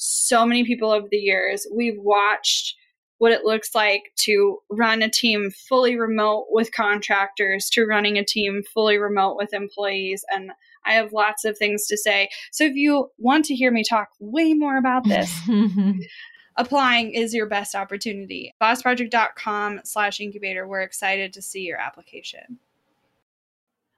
so 0.03 0.45
many 0.45 0.65
people 0.65 0.91
over 0.91 1.07
the 1.11 1.17
years. 1.17 1.67
We've 1.73 1.99
watched 1.99 2.75
what 3.19 3.31
it 3.31 3.45
looks 3.45 3.73
like 3.73 4.13
to 4.17 4.59
run 4.69 5.01
a 5.01 5.09
team 5.09 5.53
fully 5.69 5.97
remote 5.97 6.47
with 6.51 6.73
contractors, 6.73 7.71
to 7.71 7.85
running 7.85 8.19
a 8.19 8.25
team 8.25 8.65
fully 8.75 8.99
remote 8.99 9.37
with 9.37 9.55
employees. 9.55 10.25
And 10.29 10.51
I 10.85 10.95
have 10.95 11.13
lots 11.13 11.45
of 11.45 11.57
things 11.57 11.87
to 11.87 11.97
say. 11.97 12.31
So 12.51 12.65
if 12.65 12.75
you 12.75 13.11
want 13.19 13.45
to 13.45 13.55
hear 13.55 13.71
me 13.71 13.85
talk 13.89 14.09
way 14.19 14.55
more 14.55 14.77
about 14.77 15.05
this, 15.05 15.33
applying 16.57 17.15
is 17.15 17.33
your 17.33 17.47
best 17.47 17.77
opportunity. 17.77 18.57
Bossproject.com 18.61 19.83
slash 19.85 20.19
incubator. 20.19 20.67
We're 20.67 20.81
excited 20.81 21.33
to 21.35 21.43
see 21.43 21.61
your 21.61 21.79
application. 21.79 22.59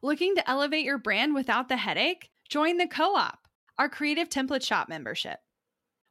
Looking 0.02 0.34
to 0.34 0.50
elevate 0.50 0.84
your 0.84 0.98
brand 0.98 1.34
without 1.34 1.70
the 1.70 1.78
headache? 1.78 2.28
Join 2.50 2.76
the 2.76 2.86
co 2.86 3.16
op, 3.16 3.48
our 3.78 3.88
creative 3.88 4.28
template 4.28 4.62
shop 4.62 4.90
membership. 4.90 5.38